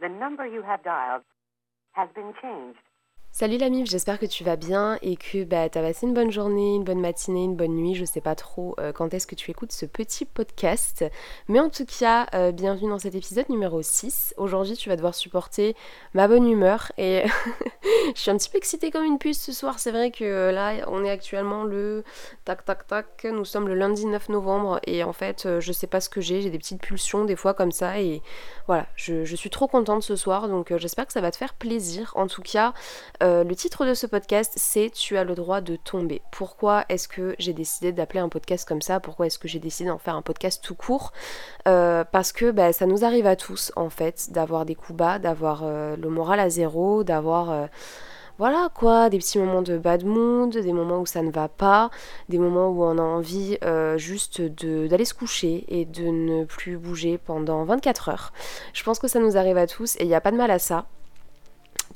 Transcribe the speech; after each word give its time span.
The 0.00 0.08
number 0.08 0.46
you 0.46 0.62
have 0.62 0.84
dialed 0.84 1.22
has 1.92 2.08
been 2.14 2.34
changed. 2.42 2.78
Salut 3.38 3.58
la 3.58 3.68
mif, 3.68 3.86
j'espère 3.86 4.18
que 4.18 4.24
tu 4.24 4.44
vas 4.44 4.56
bien 4.56 4.96
et 5.02 5.16
que 5.16 5.44
bah, 5.44 5.68
tu 5.68 5.76
as 5.76 5.82
passé 5.82 6.06
une 6.06 6.14
bonne 6.14 6.30
journée, 6.30 6.76
une 6.76 6.84
bonne 6.84 7.02
matinée, 7.02 7.44
une 7.44 7.54
bonne 7.54 7.74
nuit. 7.74 7.94
Je 7.94 8.06
sais 8.06 8.22
pas 8.22 8.34
trop 8.34 8.74
euh, 8.80 8.92
quand 8.92 9.12
est-ce 9.12 9.26
que 9.26 9.34
tu 9.34 9.50
écoutes 9.50 9.72
ce 9.72 9.84
petit 9.84 10.24
podcast. 10.24 11.04
Mais 11.46 11.60
en 11.60 11.68
tout 11.68 11.84
cas, 11.84 12.28
euh, 12.32 12.50
bienvenue 12.50 12.88
dans 12.88 12.98
cet 12.98 13.14
épisode 13.14 13.46
numéro 13.50 13.82
6. 13.82 14.32
Aujourd'hui, 14.38 14.74
tu 14.74 14.88
vas 14.88 14.96
devoir 14.96 15.14
supporter 15.14 15.76
ma 16.14 16.28
bonne 16.28 16.48
humeur 16.48 16.92
et 16.96 17.24
je 18.14 18.18
suis 18.18 18.30
un 18.30 18.38
petit 18.38 18.48
peu 18.48 18.56
excitée 18.56 18.90
comme 18.90 19.04
une 19.04 19.18
puce 19.18 19.42
ce 19.42 19.52
soir. 19.52 19.80
C'est 19.80 19.90
vrai 19.90 20.10
que 20.10 20.24
euh, 20.24 20.50
là, 20.50 20.72
on 20.86 21.04
est 21.04 21.10
actuellement 21.10 21.64
le 21.64 22.04
tac 22.46 22.64
tac 22.64 22.86
tac. 22.86 23.26
Nous 23.30 23.44
sommes 23.44 23.68
le 23.68 23.74
lundi 23.74 24.06
9 24.06 24.30
novembre 24.30 24.80
et 24.86 25.04
en 25.04 25.12
fait, 25.12 25.46
je 25.60 25.72
sais 25.72 25.86
pas 25.86 26.00
ce 26.00 26.08
que 26.08 26.22
j'ai. 26.22 26.40
J'ai 26.40 26.48
des 26.48 26.58
petites 26.58 26.80
pulsions 26.80 27.26
des 27.26 27.36
fois 27.36 27.52
comme 27.52 27.70
ça 27.70 28.00
et 28.00 28.22
voilà, 28.66 28.86
je 28.96 29.26
suis 29.26 29.50
trop 29.50 29.66
contente 29.66 30.02
ce 30.02 30.16
soir 30.16 30.48
donc 30.48 30.74
j'espère 30.78 31.06
que 31.06 31.12
ça 31.12 31.20
va 31.20 31.30
te 31.30 31.36
faire 31.36 31.52
plaisir. 31.52 32.14
En 32.16 32.28
tout 32.28 32.40
cas, 32.40 32.72
euh, 33.26 33.42
le 33.42 33.56
titre 33.56 33.84
de 33.84 33.92
ce 33.92 34.06
podcast, 34.06 34.52
c'est 34.54 34.88
Tu 34.90 35.16
as 35.16 35.24
le 35.24 35.34
droit 35.34 35.60
de 35.60 35.74
tomber. 35.74 36.22
Pourquoi 36.30 36.84
est-ce 36.88 37.08
que 37.08 37.34
j'ai 37.40 37.52
décidé 37.52 37.90
d'appeler 37.90 38.20
un 38.20 38.28
podcast 38.28 38.68
comme 38.68 38.82
ça? 38.82 39.00
Pourquoi 39.00 39.26
est-ce 39.26 39.40
que 39.40 39.48
j'ai 39.48 39.58
décidé 39.58 39.88
d'en 39.88 39.98
faire 39.98 40.14
un 40.14 40.22
podcast 40.22 40.62
tout 40.62 40.76
court? 40.76 41.12
Euh, 41.66 42.04
Parce 42.04 42.30
que 42.32 42.52
bah, 42.52 42.72
ça 42.72 42.86
nous 42.86 43.04
arrive 43.04 43.26
à 43.26 43.34
tous, 43.34 43.72
en 43.74 43.90
fait, 43.90 44.30
d'avoir 44.30 44.64
des 44.64 44.76
coups 44.76 44.96
bas, 44.96 45.18
d'avoir 45.18 45.62
euh, 45.64 45.96
le 45.96 46.08
moral 46.08 46.38
à 46.38 46.48
zéro, 46.48 47.02
d'avoir 47.02 47.68
voilà 48.38 48.68
quoi, 48.72 49.10
des 49.10 49.18
petits 49.18 49.38
moments 49.38 49.62
de 49.62 49.76
bad 49.76 50.04
mood, 50.04 50.50
des 50.50 50.72
moments 50.72 51.00
où 51.00 51.06
ça 51.06 51.22
ne 51.22 51.30
va 51.32 51.48
pas, 51.48 51.90
des 52.28 52.38
moments 52.38 52.68
où 52.68 52.84
on 52.84 52.98
a 52.98 53.02
envie 53.02 53.58
juste 53.96 54.40
d'aller 54.40 55.04
se 55.04 55.14
coucher 55.14 55.64
et 55.68 55.84
de 55.84 56.04
ne 56.04 56.44
plus 56.44 56.76
bouger 56.76 57.18
pendant 57.18 57.64
24 57.64 58.08
heures. 58.10 58.32
Je 58.72 58.84
pense 58.84 59.00
que 59.00 59.08
ça 59.08 59.18
nous 59.18 59.36
arrive 59.36 59.56
à 59.56 59.66
tous 59.66 59.96
et 59.96 60.02
il 60.02 60.08
n'y 60.08 60.14
a 60.14 60.20
pas 60.20 60.30
de 60.30 60.36
mal 60.36 60.50
à 60.50 60.60
ça 60.60 60.86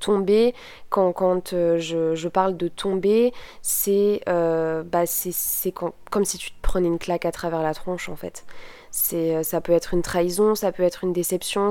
tomber, 0.01 0.55
quand, 0.89 1.13
quand 1.13 1.53
euh, 1.53 1.79
je, 1.79 2.29
parle 2.29 2.57
de 2.57 2.69
tomber, 2.69 3.33
c'est 3.63 4.21
euh, 4.29 4.83
bah, 4.83 5.05
comme 6.11 6.25
si 6.25 6.39
tu 6.39 6.51
te 6.51 6.61
prenais 6.63 6.89
une 6.89 6.99
claque 6.99 7.25
à 7.25 7.33
travers 7.33 7.63
la 7.63 7.75
tronche 7.75 8.09
en 8.09 8.17
fait. 8.17 8.45
Euh, 9.13 9.43
ça 9.45 9.61
peut 9.61 9.73
être 9.73 9.95
une 9.95 10.03
trahison, 10.03 10.55
ça 10.55 10.73
peut 10.73 10.83
être 10.83 11.05
une 11.05 11.13
déception, 11.13 11.71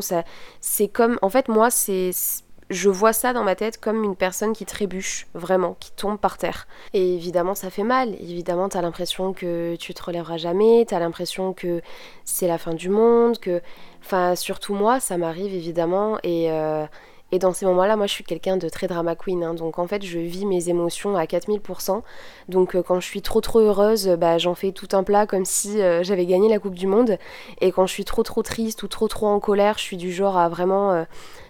c'est 0.62 0.88
comme, 0.88 1.20
en 1.22 1.30
fait 1.30 1.50
moi 1.50 1.70
c'est, 1.70 2.12
je 2.70 2.90
vois 2.90 3.14
ça 3.14 3.34
dans 3.34 3.44
ma 3.44 3.56
tête 3.56 3.80
comme 3.80 4.04
une 4.04 4.16
personne 4.16 4.54
qui 4.54 4.66
trébuche, 4.66 5.28
vraiment, 5.34 5.76
qui 5.80 5.92
tombe 5.92 6.20
par 6.20 6.38
terre. 6.38 6.68
Et 6.94 7.16
évidemment, 7.16 7.56
ça 7.56 7.70
fait 7.70 7.84
mal. 7.84 8.14
Évidemment, 8.22 8.70
t'as 8.70 8.82
l'impression 8.82 9.34
que 9.34 9.76
tu 9.78 9.94
te 9.94 10.04
relèveras 10.04 10.38
jamais, 10.38 10.86
t'as 10.88 11.00
l'impression 11.00 11.54
que 11.54 11.82
c'est 12.26 12.48
la 12.48 12.58
fin 12.58 12.74
du 12.74 12.90
monde, 12.90 13.40
que. 13.40 13.62
Enfin, 14.02 14.36
surtout 14.36 14.76
moi, 14.76 15.00
ça 15.00 15.18
m'arrive 15.18 15.54
évidemment. 15.54 16.20
Et, 16.24 16.50
et 17.32 17.40
dans 17.40 17.54
ces 17.54 17.66
moments-là, 17.68 17.96
moi 17.96 18.08
je 18.08 18.14
suis 18.14 18.24
quelqu'un 18.24 18.58
de 18.58 18.68
très 18.70 18.88
drama 18.88 19.16
queen, 19.16 19.44
hein. 19.44 19.54
donc 19.54 19.78
en 19.78 19.88
fait 19.88 20.04
je 20.04 20.18
vis 20.18 20.46
mes 20.46 20.70
émotions 20.70 21.16
à 21.16 21.26
4000%. 21.26 22.02
Donc 22.48 22.76
euh, 22.76 22.82
quand 22.82 23.00
je 23.00 23.06
suis 23.06 23.22
trop 23.22 23.40
trop 23.40 23.60
heureuse, 23.60 24.08
bah, 24.18 24.40
j'en 24.40 24.56
fais 24.56 24.72
tout 24.72 24.88
un 24.94 25.04
plat 25.04 25.28
comme 25.28 25.46
si 25.46 25.80
euh, 25.82 26.02
j'avais 26.02 26.26
gagné 26.26 26.50
la 26.50 26.58
Coupe 26.58 26.74
du 26.74 26.88
Monde. 26.88 27.18
Et 27.62 27.72
quand 27.72 27.86
je 27.86 27.94
suis 27.94 28.06
trop 28.06 28.24
trop 28.24 28.42
triste 28.42 28.82
ou 28.82 28.88
trop 28.88 29.08
trop 29.08 29.28
en 29.28 29.40
colère, 29.40 29.78
je 29.78 29.84
suis 29.84 29.98
du 29.98 30.12
genre 30.12 30.38
à 30.38 30.50
vraiment 30.50 30.92
euh, 30.92 31.04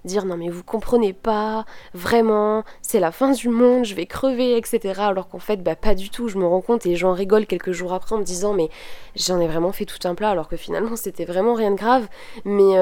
dire 0.03 0.25
non 0.25 0.35
mais 0.35 0.49
vous 0.49 0.63
comprenez 0.63 1.13
pas, 1.13 1.65
vraiment, 1.93 2.63
c'est 2.81 2.99
la 2.99 3.11
fin 3.11 3.31
du 3.31 3.47
monde, 3.47 3.85
je 3.85 3.95
vais 3.95 4.05
crever, 4.05 4.57
etc. 4.57 4.99
Alors 4.99 5.29
qu'en 5.29 5.39
fait, 5.39 5.63
bah 5.63 5.77
pas 5.77 5.95
du 5.95 6.09
tout, 6.09 6.27
je 6.27 6.37
me 6.37 6.45
rends 6.45 6.61
compte 6.61 6.85
et 6.85 6.97
j'en 6.97 7.13
rigole 7.13 7.45
quelques 7.45 7.71
jours 7.71 7.93
après 7.93 8.15
en 8.15 8.19
me 8.19 8.23
disant 8.23 8.53
mais 8.53 8.69
j'en 9.15 9.39
ai 9.39 9.47
vraiment 9.47 9.71
fait 9.71 9.85
tout 9.85 10.05
un 10.07 10.15
plat 10.15 10.29
alors 10.31 10.49
que 10.49 10.57
finalement 10.57 10.97
c'était 10.97 11.25
vraiment 11.25 11.53
rien 11.53 11.71
de 11.71 11.77
grave. 11.77 12.07
Mais 12.43 12.75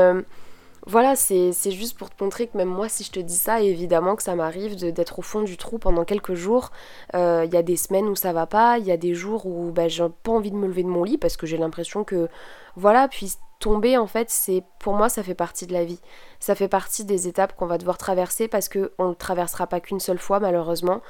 voilà, 0.88 1.18
c'est 1.18 1.52
juste 1.72 1.98
pour 1.98 2.10
te 2.10 2.24
montrer 2.24 2.48
que 2.48 2.56
même 2.56 2.70
moi, 2.70 2.88
si 2.88 3.04
je 3.04 3.12
te 3.12 3.20
dis 3.20 3.36
ça, 3.36 3.60
évidemment 3.60 4.16
que 4.16 4.24
ça 4.24 4.36
m'arrive 4.36 4.78
d'être 4.78 5.20
au 5.20 5.22
fond 5.22 5.42
du 5.42 5.58
trou 5.58 5.80
pendant 5.80 6.06
quelques 6.06 6.34
jours. 6.34 6.72
Euh, 7.14 7.44
il 7.46 7.54
y 7.54 7.58
a 7.58 7.62
des 7.62 7.76
semaines 7.76 8.08
où 8.08 8.16
ça 8.16 8.32
va 8.32 8.46
pas, 8.48 8.78
il 8.78 8.86
y 8.86 8.92
a 8.92 8.96
des 8.96 9.14
jours 9.14 9.46
où 9.46 9.72
bah, 9.72 9.90
j'ai 9.90 10.06
pas 10.24 10.32
envie 10.32 10.50
de 10.50 10.56
me 10.56 10.66
lever 10.66 10.84
de 10.84 10.88
mon 10.88 11.04
lit 11.04 11.18
parce 11.18 11.36
que 11.36 11.46
j'ai 11.46 11.58
l'impression 11.58 12.06
que, 12.06 12.30
voilà, 12.78 13.10
puis 13.10 13.34
tomber, 13.60 13.98
en 13.98 14.08
fait, 14.08 14.30
c'est 14.30 14.64
pour 14.80 14.94
moi, 14.94 15.10
ça 15.10 15.24
fait 15.24 15.36
partie 15.36 15.68
de 15.68 15.74
la 15.74 15.84
vie. 15.84 16.00
Ça 16.40 16.56
fait 16.56 16.70
partie 16.70 17.04
des 17.04 17.28
étapes 17.28 17.54
qu'on 17.58 17.66
va 17.66 17.78
devoir 17.78 17.98
traverser 17.98 18.48
parce 18.48 18.70
qu'on 18.70 19.10
ne 19.10 19.14
traversera 19.14 19.68
pas 19.68 19.82
qu'une 19.82 20.00
seule 20.00 20.20
fois, 20.20 20.40
malheureusement. 20.40 21.02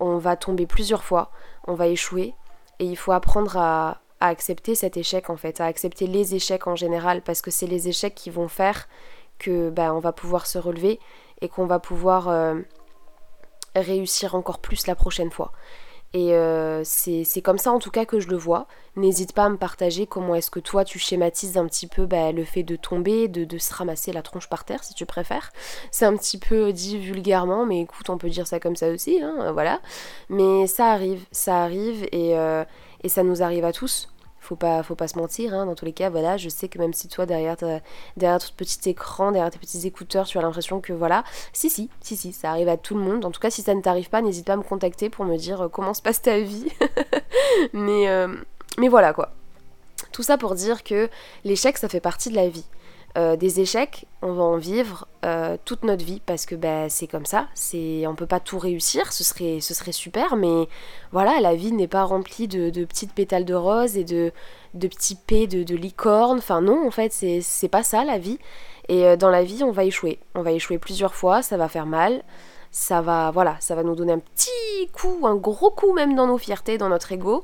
On 0.00 0.16
va 0.16 0.36
tomber 0.36 0.64
plusieurs 0.64 1.04
fois, 1.04 1.30
on 1.66 1.74
va 1.74 1.88
échouer 1.88 2.34
et 2.78 2.86
il 2.86 2.96
faut 2.96 3.12
apprendre 3.12 3.58
à, 3.58 4.00
à 4.20 4.28
accepter 4.28 4.74
cet 4.74 4.96
échec 4.96 5.28
en 5.28 5.36
fait, 5.36 5.60
à 5.60 5.66
accepter 5.66 6.06
les 6.06 6.34
échecs 6.34 6.66
en 6.66 6.76
général 6.76 7.22
parce 7.22 7.42
que 7.42 7.50
c'est 7.50 7.66
les 7.66 7.88
échecs 7.88 8.14
qui 8.14 8.30
vont 8.30 8.48
faire 8.48 8.88
que 9.38 9.70
bah, 9.70 9.94
on 9.94 10.00
va 10.00 10.12
pouvoir 10.12 10.46
se 10.46 10.58
relever 10.58 11.00
et 11.40 11.48
qu'on 11.48 11.66
va 11.66 11.78
pouvoir 11.78 12.28
euh, 12.28 12.60
réussir 13.74 14.34
encore 14.34 14.58
plus 14.58 14.86
la 14.86 14.94
prochaine 14.94 15.30
fois. 15.30 15.52
Et 16.12 16.34
euh, 16.34 16.82
c'est 16.84 17.42
comme 17.42 17.58
ça 17.58 17.72
en 17.72 17.78
tout 17.78 17.90
cas 17.90 18.06
que 18.06 18.20
je 18.20 18.28
le 18.28 18.36
vois. 18.36 18.68
N'hésite 18.94 19.34
pas 19.34 19.44
à 19.44 19.48
me 19.50 19.58
partager 19.58 20.06
comment 20.06 20.34
est-ce 20.34 20.50
que 20.50 20.60
toi 20.60 20.84
tu 20.84 20.98
schématises 20.98 21.58
un 21.58 21.66
petit 21.66 21.86
peu 21.86 22.06
bah, 22.06 22.32
le 22.32 22.44
fait 22.44 22.62
de 22.62 22.76
tomber, 22.76 23.28
de, 23.28 23.58
se 23.58 23.74
ramasser 23.74 24.12
la 24.12 24.22
tronche 24.22 24.48
par 24.48 24.64
terre 24.64 24.82
si 24.82 24.94
tu 24.94 25.04
préfères. 25.04 25.52
C'est 25.90 26.06
un 26.06 26.16
petit 26.16 26.38
peu 26.38 26.72
dit 26.72 26.98
vulgairement, 26.98 27.66
mais 27.66 27.82
écoute, 27.82 28.08
on 28.08 28.16
peut 28.16 28.30
dire 28.30 28.46
ça 28.46 28.60
comme 28.60 28.76
ça 28.76 28.88
aussi, 28.88 29.20
hein, 29.22 29.52
voilà. 29.52 29.80
Mais 30.30 30.66
ça 30.66 30.86
arrive, 30.86 31.26
ça 31.32 31.62
arrive 31.62 32.04
et, 32.12 32.38
euh, 32.38 32.64
et 33.02 33.10
ça 33.10 33.22
nous 33.22 33.42
arrive 33.42 33.64
à 33.66 33.72
tous 33.72 34.08
faut 34.46 34.56
pas, 34.56 34.82
faut 34.82 34.94
pas 34.94 35.08
se 35.08 35.18
mentir, 35.18 35.54
hein, 35.54 35.66
dans 35.66 35.74
tous 35.74 35.84
les 35.84 35.92
cas, 35.92 36.08
voilà, 36.08 36.36
je 36.36 36.48
sais 36.48 36.68
que 36.68 36.78
même 36.78 36.92
si 36.92 37.08
toi, 37.08 37.26
derrière, 37.26 37.56
derrière 38.16 38.38
ton 38.38 38.52
petit 38.56 38.88
écran, 38.88 39.32
derrière 39.32 39.50
tes 39.50 39.58
petits 39.58 39.86
écouteurs, 39.86 40.26
tu 40.26 40.38
as 40.38 40.42
l'impression 40.42 40.80
que 40.80 40.92
voilà, 40.92 41.24
si, 41.52 41.68
si, 41.68 41.90
si, 42.00 42.16
si, 42.16 42.32
ça 42.32 42.50
arrive 42.50 42.68
à 42.68 42.76
tout 42.76 42.94
le 42.94 43.00
monde. 43.00 43.24
En 43.24 43.30
tout 43.30 43.40
cas, 43.40 43.50
si 43.50 43.62
ça 43.62 43.74
ne 43.74 43.80
t'arrive 43.80 44.08
pas, 44.08 44.22
n'hésite 44.22 44.46
pas 44.46 44.54
à 44.54 44.56
me 44.56 44.62
contacter 44.62 45.10
pour 45.10 45.24
me 45.24 45.36
dire 45.36 45.62
euh, 45.62 45.68
comment 45.68 45.94
se 45.94 46.02
passe 46.02 46.22
ta 46.22 46.38
vie. 46.38 46.68
euh, 47.74 48.36
mais 48.78 48.88
voilà 48.88 49.12
quoi. 49.12 49.32
Tout 50.12 50.22
ça 50.22 50.38
pour 50.38 50.54
dire 50.54 50.84
que 50.84 51.08
l'échec, 51.44 51.76
ça 51.78 51.88
fait 51.88 52.00
partie 52.00 52.30
de 52.30 52.36
la 52.36 52.48
vie. 52.48 52.64
Euh, 53.16 53.34
des 53.36 53.60
échecs, 53.60 54.04
on 54.20 54.34
va 54.34 54.42
en 54.42 54.58
vivre 54.58 55.08
euh, 55.24 55.56
toute 55.64 55.84
notre 55.84 56.04
vie 56.04 56.20
parce 56.26 56.44
que 56.44 56.54
bah, 56.54 56.90
c'est 56.90 57.06
comme 57.06 57.24
ça. 57.24 57.48
C'est, 57.54 58.06
on 58.06 58.14
peut 58.14 58.26
pas 58.26 58.40
tout 58.40 58.58
réussir, 58.58 59.10
ce 59.10 59.24
serait, 59.24 59.60
ce 59.60 59.72
serait 59.72 59.92
super, 59.92 60.36
mais 60.36 60.68
voilà, 61.12 61.40
la 61.40 61.54
vie 61.54 61.72
n'est 61.72 61.88
pas 61.88 62.04
remplie 62.04 62.46
de, 62.46 62.84
petites 62.84 63.14
pétales 63.14 63.46
de 63.46 63.54
rose 63.54 63.96
et 63.96 64.04
de, 64.04 64.32
de 64.74 64.88
petits 64.88 65.14
pets 65.14 65.46
de, 65.46 65.62
de 65.62 65.76
licorne. 65.76 66.38
Enfin 66.38 66.60
non, 66.60 66.86
en 66.86 66.90
fait, 66.90 67.10
c'est, 67.10 67.40
c'est 67.40 67.68
pas 67.68 67.82
ça 67.82 68.04
la 68.04 68.18
vie. 68.18 68.38
Et 68.88 69.06
euh, 69.06 69.16
dans 69.16 69.30
la 69.30 69.44
vie, 69.44 69.64
on 69.64 69.72
va 69.72 69.84
échouer. 69.84 70.18
On 70.34 70.42
va 70.42 70.52
échouer 70.52 70.78
plusieurs 70.78 71.14
fois, 71.14 71.40
ça 71.40 71.56
va 71.56 71.68
faire 71.68 71.86
mal 71.86 72.22
ça 72.76 73.00
va, 73.00 73.30
voilà, 73.30 73.56
ça 73.58 73.74
va 73.74 73.82
nous 73.82 73.94
donner 73.94 74.12
un 74.12 74.18
petit 74.18 74.90
coup, 74.92 75.26
un 75.26 75.36
gros 75.36 75.70
coup 75.70 75.94
même 75.94 76.14
dans 76.14 76.26
nos 76.26 76.36
fiertés, 76.36 76.76
dans 76.76 76.90
notre 76.90 77.10
ego. 77.10 77.42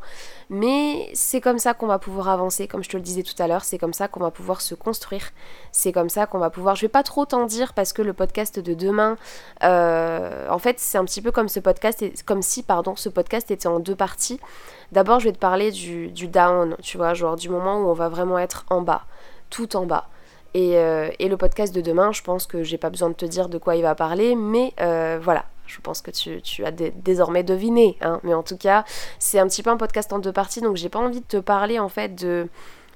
Mais 0.50 1.08
c'est 1.14 1.40
comme 1.40 1.58
ça 1.58 1.72
qu'on 1.72 1.86
va 1.86 1.98
pouvoir 1.98 2.28
avancer, 2.28 2.68
comme 2.68 2.84
je 2.84 2.90
te 2.90 2.98
le 2.98 3.02
disais 3.02 3.22
tout 3.22 3.42
à 3.42 3.46
l'heure, 3.46 3.64
c'est 3.64 3.78
comme 3.78 3.94
ça 3.94 4.08
qu'on 4.08 4.20
va 4.20 4.30
pouvoir 4.30 4.60
se 4.60 4.74
construire. 4.74 5.30
C'est 5.72 5.90
comme 5.90 6.10
ça 6.10 6.26
qu'on 6.26 6.38
va 6.38 6.50
pouvoir. 6.50 6.76
Je 6.76 6.82
vais 6.82 6.90
pas 6.90 7.02
trop 7.02 7.24
t'en 7.24 7.46
dire 7.46 7.72
parce 7.72 7.94
que 7.94 8.02
le 8.02 8.12
podcast 8.12 8.58
de 8.58 8.74
demain, 8.74 9.16
euh, 9.64 10.50
en 10.50 10.58
fait, 10.58 10.78
c'est 10.78 10.98
un 10.98 11.04
petit 11.06 11.22
peu 11.22 11.32
comme 11.32 11.48
ce 11.48 11.60
podcast, 11.60 12.04
comme 12.26 12.42
si, 12.42 12.62
pardon, 12.62 12.94
ce 12.94 13.08
podcast 13.08 13.50
était 13.50 13.68
en 13.68 13.80
deux 13.80 13.96
parties. 13.96 14.38
D'abord, 14.92 15.18
je 15.18 15.28
vais 15.28 15.32
te 15.32 15.38
parler 15.38 15.70
du, 15.70 16.08
du 16.08 16.28
down, 16.28 16.76
tu 16.82 16.98
vois, 16.98 17.14
genre 17.14 17.36
du 17.36 17.48
moment 17.48 17.78
où 17.78 17.88
on 17.88 17.94
va 17.94 18.10
vraiment 18.10 18.38
être 18.38 18.66
en 18.68 18.82
bas, 18.82 19.06
tout 19.48 19.76
en 19.76 19.86
bas. 19.86 20.10
Euh, 20.56 21.10
et, 21.18 21.28
le 21.28 21.36
podcast 21.36 21.74
de 21.74 21.80
demain, 21.80 22.12
je 22.12 22.22
pense 22.22 22.46
que 22.46 22.62
j'ai 22.62 22.78
pas 22.78 22.90
besoin 22.90 23.08
de 23.08 23.14
te 23.14 23.24
dire 23.24 23.48
de 23.48 23.58
quoi 23.58 23.76
il 23.76 23.82
va 23.82 23.94
parler, 23.94 24.34
mais 24.34 24.74
euh, 24.80 25.18
voilà, 25.22 25.46
je 25.66 25.80
pense 25.80 26.02
que 26.02 26.10
tu, 26.10 26.64
as 26.64 26.70
désormais 26.70 27.42
deviné. 27.42 27.96
Hein. 28.02 28.20
Mais 28.22 28.34
en 28.34 28.42
tout 28.42 28.56
cas, 28.56 28.84
c'est 29.18 29.38
un 29.38 29.46
petit 29.46 29.62
peu 29.62 29.70
un 29.70 29.76
podcast 29.76 30.12
en 30.12 30.18
deux 30.18 30.32
parties, 30.32 30.60
donc 30.60 30.76
j'ai 30.76 30.88
pas 30.88 30.98
envie 30.98 31.20
de 31.20 31.26
te 31.26 31.38
parler 31.38 31.78
en 31.78 31.88
fait 31.88 32.14
de, 32.14 32.48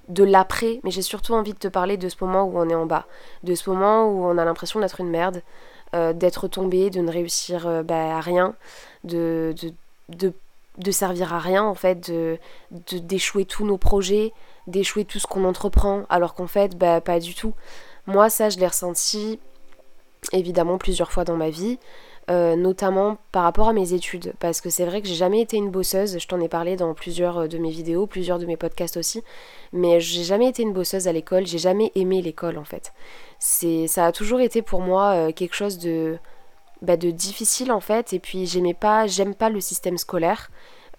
de 0.08 0.24
l'après, 0.24 0.80
mais 0.84 0.90
j'ai 0.90 1.02
surtout 1.02 1.32
envie 1.32 1.54
de 1.54 1.58
te 1.58 1.68
parler 1.68 1.96
de 1.96 2.08
ce 2.08 2.16
moment 2.20 2.44
où 2.44 2.58
on 2.58 2.68
est 2.68 2.74
en 2.74 2.86
bas, 2.86 3.06
de 3.42 3.54
ce 3.54 3.70
moment 3.70 4.06
où 4.06 4.26
on 4.26 4.36
a 4.36 4.44
l'impression 4.44 4.80
d'être 4.80 5.00
une 5.00 5.10
merde, 5.10 5.42
euh, 5.94 6.12
d'être 6.12 6.48
tombé, 6.48 6.90
de 6.90 7.00
ne 7.00 7.10
réussir 7.10 7.84
bah, 7.84 8.16
à 8.16 8.20
rien, 8.20 8.54
de, 9.04 9.54
de, 10.10 10.32
de, 10.76 10.90
servir 10.90 11.32
à 11.32 11.38
rien 11.38 11.64
en 11.64 11.74
fait, 11.74 12.12
d'échouer 12.82 13.46
tous 13.46 13.64
nos 13.64 13.78
projets, 13.78 14.34
d'échouer 14.66 15.04
tout 15.04 15.18
ce 15.18 15.26
qu'on 15.26 15.44
entreprend, 15.44 16.04
alors 16.08 16.34
qu'en 16.34 16.46
fait, 16.46 16.76
bah, 16.76 17.00
pas 17.00 17.20
du 17.20 17.34
tout. 17.34 17.54
Moi, 18.06 18.30
ça, 18.30 18.48
je 18.50 18.58
l'ai 18.58 18.66
ressenti 18.66 19.38
évidemment 20.32 20.78
plusieurs 20.78 21.12
fois 21.12 21.24
dans 21.24 21.36
ma 21.36 21.50
vie, 21.50 21.78
euh, 22.28 22.56
notamment 22.56 23.18
par 23.30 23.44
rapport 23.44 23.68
à 23.68 23.72
mes 23.72 23.92
études, 23.92 24.34
parce 24.40 24.60
que 24.60 24.68
c'est 24.68 24.84
vrai 24.84 25.00
que 25.00 25.06
j'ai 25.06 25.14
jamais 25.14 25.40
été 25.40 25.56
une 25.56 25.70
bosseuse, 25.70 26.18
je 26.18 26.26
t'en 26.26 26.40
ai 26.40 26.48
parlé 26.48 26.74
dans 26.74 26.92
plusieurs 26.92 27.38
euh, 27.38 27.46
de 27.46 27.56
mes 27.58 27.70
vidéos, 27.70 28.08
plusieurs 28.08 28.40
de 28.40 28.46
mes 28.46 28.56
podcasts 28.56 28.96
aussi, 28.96 29.22
mais 29.72 30.00
j'ai 30.00 30.24
jamais 30.24 30.48
été 30.48 30.62
une 30.62 30.72
bosseuse 30.72 31.06
à 31.06 31.12
l'école, 31.12 31.46
j'ai 31.46 31.58
jamais 31.58 31.92
aimé 31.94 32.22
l'école 32.22 32.58
en 32.58 32.64
fait. 32.64 32.92
C'est, 33.38 33.86
ça 33.86 34.06
a 34.06 34.12
toujours 34.12 34.40
été 34.40 34.60
pour 34.60 34.80
moi 34.80 35.12
euh, 35.12 35.32
quelque 35.32 35.54
chose 35.54 35.78
de, 35.78 36.18
bah, 36.82 36.96
de 36.96 37.12
difficile 37.12 37.70
en 37.70 37.80
fait, 37.80 38.12
et 38.12 38.18
puis 38.18 38.46
j'aimais 38.46 38.74
pas, 38.74 39.06
j'aime 39.06 39.34
pas 39.36 39.48
le 39.48 39.60
système 39.60 39.96
scolaire. 39.96 40.50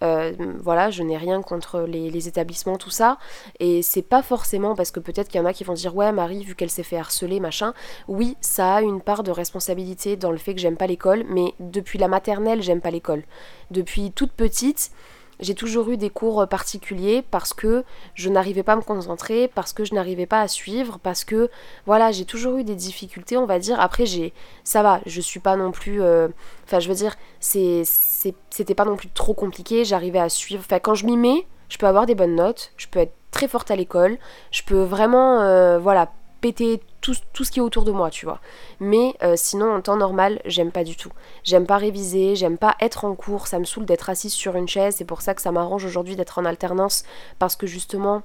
Euh, 0.04 0.32
voilà, 0.60 0.90
je 0.90 1.02
n'ai 1.02 1.16
rien 1.16 1.42
contre 1.42 1.80
les, 1.80 2.28
établissements, 2.28 2.76
tout 2.76 2.90
ça. 2.90 3.18
Et 3.60 3.82
c'est 3.82 4.02
pas 4.02 4.22
forcément 4.22 4.74
parce 4.74 4.90
que 4.90 5.00
peut-être 5.00 5.28
qu'il 5.28 5.40
y 5.40 5.42
en 5.42 5.46
a 5.46 5.52
qui 5.52 5.64
vont 5.64 5.74
dire 5.74 5.94
ouais 5.94 6.12
Marie, 6.12 6.44
vu 6.44 6.54
qu'elle 6.54 6.70
s'est 6.70 6.82
fait 6.82 6.96
harceler, 6.96 7.40
machin. 7.40 7.74
Oui, 8.06 8.36
ça 8.40 8.76
a 8.76 8.82
une 8.82 9.00
part 9.00 9.22
de 9.22 9.30
responsabilité 9.30 10.16
dans 10.16 10.30
le 10.30 10.38
fait 10.38 10.54
que 10.54 10.60
j'aime 10.60 10.76
pas 10.76 10.86
l'école, 10.86 11.24
mais 11.28 11.54
depuis 11.60 11.98
la 11.98 12.08
maternelle, 12.08 12.62
j'aime 12.62 12.80
pas 12.80 12.90
l'école. 12.90 13.22
Depuis 13.70 14.12
toute 14.12 14.32
petite, 14.32 14.90
j'ai 15.40 15.54
toujours 15.54 15.90
eu 15.90 15.96
des 15.96 16.10
cours 16.10 16.46
particuliers 16.48 17.22
parce 17.30 17.52
que 17.52 17.84
je 18.14 18.28
n'arrivais 18.28 18.62
pas 18.62 18.72
à 18.72 18.76
me 18.76 18.82
concentrer, 18.82 19.48
parce 19.54 19.72
que 19.72 19.84
je 19.84 19.94
n'arrivais 19.94 20.26
pas 20.26 20.40
à 20.40 20.48
suivre, 20.48 20.98
parce 21.02 21.24
que 21.24 21.50
voilà, 21.86 22.10
j'ai 22.12 22.24
toujours 22.24 22.56
eu 22.58 22.64
des 22.64 22.74
difficultés, 22.74 23.36
on 23.36 23.46
va 23.46 23.58
dire. 23.58 23.80
Après, 23.80 24.06
j'ai, 24.06 24.32
ça 24.64 24.82
va, 24.82 25.00
je 25.06 25.20
suis 25.20 25.40
pas 25.40 25.56
non 25.56 25.70
plus, 25.70 26.02
euh, 26.02 26.28
enfin, 26.64 26.80
je 26.80 26.88
veux 26.88 26.94
dire, 26.94 27.16
c'était 27.40 28.74
pas 28.74 28.84
non 28.84 28.96
plus 28.96 29.08
trop 29.10 29.34
compliqué. 29.34 29.84
J'arrivais 29.84 30.18
à 30.18 30.28
suivre. 30.28 30.62
Enfin, 30.66 30.78
quand 30.80 30.94
je 30.94 31.06
m'y 31.06 31.16
mets, 31.16 31.46
je 31.68 31.78
peux 31.78 31.86
avoir 31.86 32.06
des 32.06 32.14
bonnes 32.14 32.34
notes, 32.34 32.72
je 32.76 32.86
peux 32.88 32.98
être 32.98 33.14
très 33.30 33.48
forte 33.48 33.70
à 33.70 33.76
l'école, 33.76 34.18
je 34.50 34.62
peux 34.62 34.82
vraiment, 34.82 35.40
euh, 35.40 35.78
voilà, 35.78 36.10
péter 36.40 36.80
tout, 37.00 37.14
ce 37.14 37.50
qui 37.50 37.58
est 37.58 37.62
autour 37.62 37.84
de 37.84 37.92
moi, 37.92 38.10
tu 38.10 38.26
vois. 38.26 38.40
Mais 38.80 39.14
euh, 39.22 39.34
sinon, 39.36 39.72
en 39.72 39.80
temps 39.80 39.96
normal, 39.96 40.40
j'aime 40.44 40.72
pas 40.72 40.84
du 40.84 40.96
tout. 40.96 41.12
J'aime 41.44 41.66
pas 41.66 41.76
réviser, 41.76 42.36
j'aime 42.36 42.58
pas 42.58 42.76
être 42.80 43.04
en 43.04 43.14
cours, 43.14 43.46
ça 43.46 43.58
me 43.58 43.64
saoule 43.64 43.86
d'être 43.86 44.10
assise 44.10 44.32
sur 44.32 44.56
une 44.56 44.68
chaise, 44.68 44.96
c'est 44.96 45.04
pour 45.04 45.22
ça 45.22 45.34
que 45.34 45.42
ça 45.42 45.52
m'arrange 45.52 45.84
aujourd'hui 45.84 46.16
d'être 46.16 46.38
en 46.38 46.44
alternance, 46.44 47.04
parce 47.38 47.56
que 47.56 47.66
justement, 47.66 48.22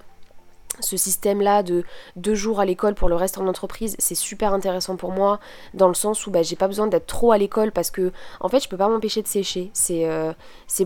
ce 0.80 0.98
système-là 0.98 1.64
de 1.64 1.84
deux 2.16 2.36
jours 2.36 2.60
à 2.60 2.66
l'école 2.66 2.96
pour 2.96 3.10
le 3.10 3.16
reste 3.16 3.38
en 3.38 3.48
entreprise, 3.48 3.96
c'est 4.00 4.16
super 4.16 4.54
intéressant 4.54 4.96
pour 4.96 5.12
moi, 5.12 5.40
dans 5.74 5.88
le 5.88 5.94
sens 5.94 6.26
où 6.28 6.32
bah, 6.32 6.42
j'ai 6.42 6.56
pas 6.56 6.68
besoin 6.68 6.88
d'être 6.88 7.08
trop 7.08 7.32
à 7.32 7.38
l'école 7.38 7.72
parce 7.72 7.92
que, 7.92 8.12
en 8.40 8.50
fait, 8.50 8.60
je 8.62 8.70
peux 8.70 8.78
pas 8.78 8.88
m'empêcher 8.88 9.22
de 9.22 9.28
sécher. 9.28 9.72
C'est 9.74 10.06
euh, 10.06 10.34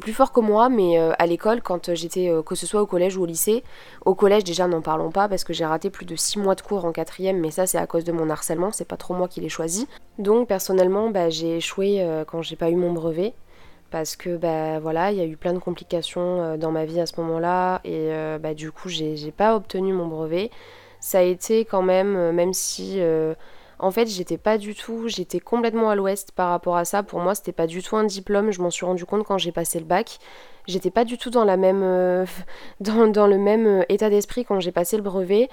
plus 0.01 0.13
fort 0.13 0.31
que 0.31 0.39
moi, 0.39 0.69
mais 0.69 0.99
euh, 0.99 1.13
à 1.19 1.25
l'école, 1.25 1.61
quand 1.61 1.93
j'étais, 1.93 2.29
euh, 2.29 2.41
que 2.41 2.55
ce 2.55 2.65
soit 2.65 2.81
au 2.81 2.85
collège 2.85 3.17
ou 3.17 3.23
au 3.23 3.25
lycée, 3.25 3.63
au 4.05 4.15
collège, 4.15 4.43
déjà, 4.43 4.67
n'en 4.67 4.81
parlons 4.81 5.11
pas 5.11 5.27
parce 5.27 5.43
que 5.43 5.53
j'ai 5.53 5.65
raté 5.65 5.89
plus 5.89 6.05
de 6.05 6.15
six 6.15 6.39
mois 6.39 6.55
de 6.55 6.61
cours 6.61 6.85
en 6.85 6.91
quatrième, 6.91 7.39
mais 7.39 7.51
ça, 7.51 7.65
c'est 7.65 7.77
à 7.77 7.87
cause 7.87 8.03
de 8.03 8.11
mon 8.11 8.29
harcèlement, 8.29 8.71
c'est 8.71 8.85
pas 8.85 8.97
trop 8.97 9.13
moi 9.13 9.27
qui 9.27 9.41
l'ai 9.41 9.49
choisi. 9.49 9.87
Donc, 10.19 10.47
personnellement, 10.47 11.09
bah, 11.09 11.29
j'ai 11.29 11.57
échoué 11.57 12.05
quand 12.27 12.41
j'ai 12.41 12.55
pas 12.55 12.69
eu 12.69 12.75
mon 12.75 12.91
brevet 12.91 13.33
parce 13.89 14.15
que 14.15 14.37
bah 14.37 14.79
voilà, 14.79 15.11
il 15.11 15.17
y 15.17 15.21
a 15.21 15.25
eu 15.25 15.37
plein 15.37 15.53
de 15.53 15.59
complications 15.59 16.41
euh, 16.41 16.57
dans 16.57 16.71
ma 16.71 16.85
vie 16.85 16.99
à 16.99 17.05
ce 17.05 17.19
moment-là 17.21 17.81
et 17.83 18.11
euh, 18.11 18.37
bah, 18.39 18.53
du 18.53 18.71
coup 18.71 18.89
j'ai 18.89 19.31
pas 19.31 19.55
obtenu 19.55 19.93
mon 19.93 20.07
brevet. 20.07 20.51
Ça 20.99 21.19
a 21.19 21.21
été 21.21 21.65
quand 21.65 21.83
même, 21.83 22.15
euh, 22.15 22.31
même 22.31 22.53
si 22.53 22.99
en 23.79 23.91
fait 23.91 24.07
j'étais 24.07 24.37
pas 24.37 24.57
du 24.57 24.75
tout, 24.75 25.07
j'étais 25.07 25.39
complètement 25.39 25.89
à 25.89 25.95
l'ouest 25.95 26.31
par 26.31 26.49
rapport 26.49 26.77
à 26.77 26.85
ça. 26.85 27.03
Pour 27.03 27.19
moi 27.19 27.35
c'était 27.35 27.51
pas 27.51 27.67
du 27.67 27.83
tout 27.83 27.95
un 27.95 28.03
diplôme, 28.03 28.51
je 28.51 28.61
m'en 28.61 28.69
suis 28.69 28.85
rendu 28.85 29.05
compte 29.05 29.23
quand 29.23 29.37
j'ai 29.37 29.51
passé 29.51 29.79
le 29.79 29.85
bac. 29.85 30.19
J'étais 30.67 30.91
pas 30.91 31.05
du 31.05 31.17
tout 31.17 31.29
dans 31.29 31.45
la 31.45 31.57
même, 31.57 31.81
dans, 32.81 33.07
dans, 33.07 33.27
le 33.27 33.37
même 33.37 33.85
état 33.89 34.09
d'esprit 34.09 34.45
quand 34.45 34.59
j'ai 34.59 34.71
passé 34.71 34.97
le 34.97 35.03
brevet. 35.03 35.49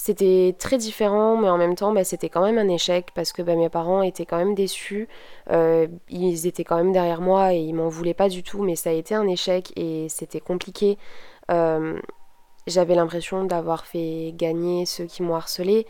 C'était 0.00 0.54
très 0.60 0.78
différent, 0.78 1.36
mais 1.36 1.50
en 1.50 1.58
même 1.58 1.74
temps, 1.74 1.92
bah, 1.92 2.04
c'était 2.04 2.28
quand 2.28 2.42
même 2.42 2.56
un 2.56 2.68
échec 2.68 3.08
parce 3.16 3.32
que 3.32 3.42
bah, 3.42 3.56
mes 3.56 3.68
parents 3.68 4.00
étaient 4.02 4.26
quand 4.26 4.36
même 4.36 4.54
déçus. 4.54 5.08
Euh, 5.50 5.88
ils 6.08 6.46
étaient 6.46 6.62
quand 6.62 6.76
même 6.76 6.92
derrière 6.92 7.20
moi 7.20 7.52
et 7.52 7.58
ils 7.58 7.72
m'en 7.72 7.88
voulaient 7.88 8.14
pas 8.14 8.28
du 8.28 8.44
tout, 8.44 8.62
mais 8.62 8.76
ça 8.76 8.90
a 8.90 8.92
été 8.92 9.16
un 9.16 9.26
échec 9.26 9.72
et 9.74 10.08
c'était 10.08 10.38
compliqué. 10.38 10.98
Euh, 11.50 11.98
j'avais 12.68 12.94
l'impression 12.94 13.42
d'avoir 13.42 13.86
fait 13.86 14.32
gagner 14.36 14.86
ceux 14.86 15.06
qui 15.06 15.24
m'ont 15.24 15.34
harcelé. 15.34 15.84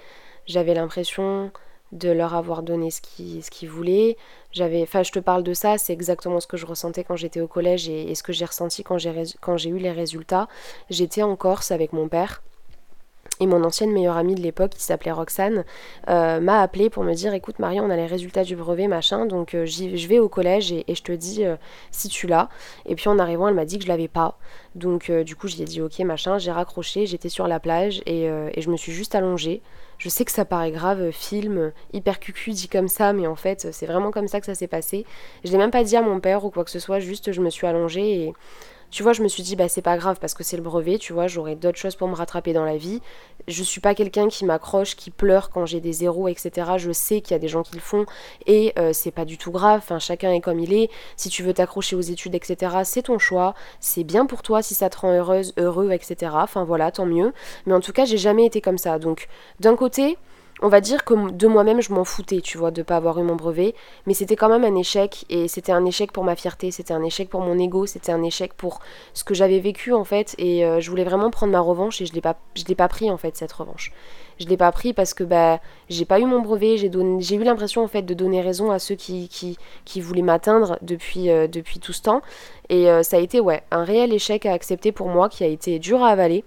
J'avais 0.46 0.72
l'impression 0.72 1.52
de 1.92 2.08
leur 2.08 2.34
avoir 2.34 2.62
donné 2.62 2.90
ce 2.90 3.02
qu'ils 3.02 3.68
voulaient. 3.68 4.16
J'avais, 4.52 4.84
enfin, 4.84 5.02
je 5.02 5.12
te 5.12 5.18
parle 5.18 5.42
de 5.42 5.52
ça, 5.52 5.76
c'est 5.76 5.92
exactement 5.92 6.40
ce 6.40 6.46
que 6.46 6.56
je 6.56 6.64
ressentais 6.64 7.04
quand 7.04 7.16
j'étais 7.16 7.42
au 7.42 7.46
collège 7.46 7.90
et, 7.90 8.14
ce 8.14 8.22
que 8.22 8.32
j'ai 8.32 8.46
ressenti 8.46 8.84
quand 8.84 8.96
j'ai 8.96 9.68
eu 9.70 9.78
les 9.78 9.92
résultats. 9.92 10.48
J'étais 10.88 11.22
en 11.22 11.36
Corse 11.36 11.72
avec 11.72 11.92
mon 11.92 12.08
père. 12.08 12.42
Et 13.40 13.46
mon 13.46 13.62
ancienne 13.64 13.92
meilleure 13.92 14.16
amie 14.16 14.34
de 14.34 14.40
l'époque, 14.40 14.72
qui 14.72 14.82
s'appelait 14.82 15.12
Roxane, 15.12 15.64
euh, 16.08 16.40
m'a 16.40 16.60
appelé 16.60 16.90
pour 16.90 17.04
me 17.04 17.14
dire 17.14 17.34
écoute 17.34 17.58
Marie, 17.58 17.80
on 17.80 17.90
a 17.90 17.96
les 17.96 18.06
résultats 18.06 18.44
du 18.44 18.56
brevet, 18.56 18.88
machin, 18.88 19.26
donc 19.26 19.54
euh, 19.54 19.64
je 19.64 20.08
vais 20.08 20.18
au 20.18 20.28
collège 20.28 20.72
et, 20.72 20.84
je 20.94 21.02
te 21.02 21.12
dis 21.12 21.44
euh, 21.44 21.56
si 21.90 22.08
tu 22.08 22.26
l'as. 22.26 22.48
Et 22.86 22.94
puis 22.94 23.08
en 23.08 23.18
arrivant, 23.18 23.48
elle 23.48 23.54
m'a 23.54 23.64
dit 23.64 23.78
que 23.78 23.84
je 23.84 23.88
l'avais 23.88 24.08
pas. 24.08 24.38
Donc 24.74 25.10
du 25.10 25.34
coup, 25.34 25.48
j'ai 25.48 25.64
dit 25.64 25.80
ok, 25.80 25.98
machin, 26.00 26.38
j'ai 26.38 26.52
raccroché, 26.52 27.06
j'étais 27.06 27.28
sur 27.28 27.48
la 27.48 27.58
plage 27.58 28.00
et, 28.06 28.24
et, 28.24 28.60
je 28.60 28.70
me 28.70 28.76
suis 28.76 28.92
juste 28.92 29.14
allongée. 29.14 29.60
Je 29.98 30.08
sais 30.08 30.24
que 30.24 30.30
ça 30.30 30.44
paraît 30.44 30.70
grave, 30.70 31.10
film, 31.10 31.72
hyper 31.92 32.20
cucu 32.20 32.52
dit 32.52 32.68
comme 32.68 32.86
ça, 32.86 33.12
mais 33.12 33.26
en 33.26 33.34
fait, 33.34 33.72
c'est 33.72 33.86
vraiment 33.86 34.12
comme 34.12 34.28
ça 34.28 34.38
que 34.38 34.46
ça 34.46 34.54
s'est 34.54 34.68
passé. 34.68 35.04
Je 35.44 35.50
l'ai 35.50 35.58
même 35.58 35.72
pas 35.72 35.82
dit 35.82 35.96
à 35.96 36.02
mon 36.02 36.20
père 36.20 36.44
ou 36.44 36.50
quoi 36.50 36.64
que 36.64 36.70
ce 36.70 36.78
soit, 36.78 37.00
juste 37.00 37.32
je 37.32 37.40
me 37.40 37.50
suis 37.50 37.66
allongée 37.66 38.22
et 38.22 38.32
tu 38.90 39.02
vois, 39.02 39.12
je 39.12 39.22
me 39.22 39.28
suis 39.28 39.42
dit, 39.42 39.56
bah 39.56 39.68
c'est 39.68 39.82
pas 39.82 39.96
grave 39.96 40.18
parce 40.20 40.34
que 40.34 40.42
c'est 40.42 40.56
le 40.56 40.62
brevet, 40.62 40.98
tu 40.98 41.12
vois, 41.12 41.26
j'aurai 41.26 41.54
d'autres 41.56 41.78
choses 41.78 41.96
pour 41.96 42.08
me 42.08 42.14
rattraper 42.14 42.52
dans 42.52 42.64
la 42.64 42.76
vie. 42.76 43.00
Je 43.46 43.62
suis 43.62 43.80
pas 43.80 43.94
quelqu'un 43.94 44.28
qui 44.28 44.44
m'accroche, 44.44 44.96
qui 44.96 45.10
pleure 45.10 45.50
quand 45.50 45.66
j'ai 45.66 45.80
des 45.80 45.92
zéros, 45.92 46.28
etc. 46.28 46.72
Je 46.76 46.92
sais 46.92 47.20
qu'il 47.20 47.32
y 47.32 47.34
a 47.34 47.38
des 47.38 47.48
gens 47.48 47.62
qui 47.62 47.74
le 47.74 47.80
font 47.80 48.06
et 48.46 48.72
euh, 48.78 48.92
c'est 48.92 49.10
pas 49.10 49.24
du 49.24 49.36
tout 49.36 49.50
grave, 49.50 49.80
enfin, 49.82 49.98
chacun 49.98 50.32
est 50.32 50.40
comme 50.40 50.60
il 50.60 50.72
est. 50.72 50.90
Si 51.16 51.28
tu 51.28 51.42
veux 51.42 51.52
t'accrocher 51.52 51.96
aux 51.96 52.00
études, 52.00 52.34
etc., 52.34 52.78
c'est 52.84 53.02
ton 53.02 53.18
choix, 53.18 53.54
c'est 53.80 54.04
bien 54.04 54.26
pour 54.26 54.42
toi 54.42 54.62
si 54.62 54.74
ça 54.74 54.88
te 54.88 54.98
rend 54.98 55.12
heureuse, 55.12 55.52
heureux, 55.58 55.92
etc. 55.92 56.32
Enfin 56.34 56.64
voilà, 56.64 56.90
tant 56.90 57.06
mieux. 57.06 57.32
Mais 57.66 57.74
en 57.74 57.80
tout 57.80 57.92
cas, 57.92 58.04
j'ai 58.06 58.18
jamais 58.18 58.46
été 58.46 58.60
comme 58.60 58.78
ça. 58.78 58.98
Donc, 58.98 59.28
d'un 59.60 59.76
côté, 59.76 60.16
on 60.60 60.68
va 60.68 60.80
dire 60.80 61.04
que 61.04 61.30
de 61.30 61.46
moi-même 61.46 61.80
je 61.80 61.92
m'en 61.92 62.04
foutais, 62.04 62.40
tu 62.40 62.58
vois, 62.58 62.70
de 62.70 62.82
pas 62.82 62.96
avoir 62.96 63.18
eu 63.18 63.22
mon 63.22 63.36
brevet, 63.36 63.74
mais 64.06 64.14
c'était 64.14 64.36
quand 64.36 64.48
même 64.48 64.64
un 64.64 64.76
échec 64.76 65.24
et 65.28 65.48
c'était 65.48 65.72
un 65.72 65.84
échec 65.84 66.12
pour 66.12 66.24
ma 66.24 66.36
fierté, 66.36 66.70
c'était 66.70 66.94
un 66.94 67.02
échec 67.02 67.28
pour 67.28 67.40
mon 67.40 67.58
ego, 67.58 67.86
c'était 67.86 68.12
un 68.12 68.22
échec 68.22 68.54
pour 68.54 68.80
ce 69.14 69.24
que 69.24 69.34
j'avais 69.34 69.60
vécu 69.60 69.92
en 69.92 70.04
fait. 70.04 70.34
Et 70.38 70.64
euh, 70.64 70.80
je 70.80 70.90
voulais 70.90 71.04
vraiment 71.04 71.30
prendre 71.30 71.52
ma 71.52 71.60
revanche 71.60 72.00
et 72.00 72.06
je 72.06 72.12
l'ai 72.12 72.20
pas 72.20 72.36
l'ai 72.68 72.74
pas 72.74 72.88
pris 72.88 73.10
en 73.10 73.16
fait 73.16 73.36
cette 73.36 73.52
revanche. 73.52 73.92
Je 74.38 74.46
l'ai 74.46 74.56
pas 74.56 74.70
pris 74.70 74.92
parce 74.92 75.14
que 75.14 75.24
bah 75.24 75.60
j'ai 75.88 76.04
pas 76.04 76.20
eu 76.20 76.24
mon 76.24 76.40
brevet, 76.40 76.76
j'ai 76.76 77.34
eu 77.34 77.42
l'impression 77.42 77.82
en 77.82 77.88
fait 77.88 78.02
de 78.02 78.14
donner 78.14 78.40
raison 78.40 78.70
à 78.70 78.78
ceux 78.78 78.94
qui 78.94 79.28
qui, 79.28 79.58
qui 79.84 80.00
voulaient 80.00 80.22
m'atteindre 80.22 80.78
depuis 80.82 81.30
euh, 81.30 81.46
depuis 81.48 81.78
tout 81.80 81.92
ce 81.92 82.02
temps. 82.02 82.22
Et 82.68 82.90
euh, 82.90 83.02
ça 83.02 83.16
a 83.16 83.20
été 83.20 83.40
ouais, 83.40 83.62
un 83.70 83.84
réel 83.84 84.12
échec 84.12 84.46
à 84.46 84.52
accepter 84.52 84.92
pour 84.92 85.08
moi 85.08 85.28
qui 85.28 85.44
a 85.44 85.46
été 85.46 85.78
dur 85.78 86.02
à 86.02 86.08
avaler 86.08 86.44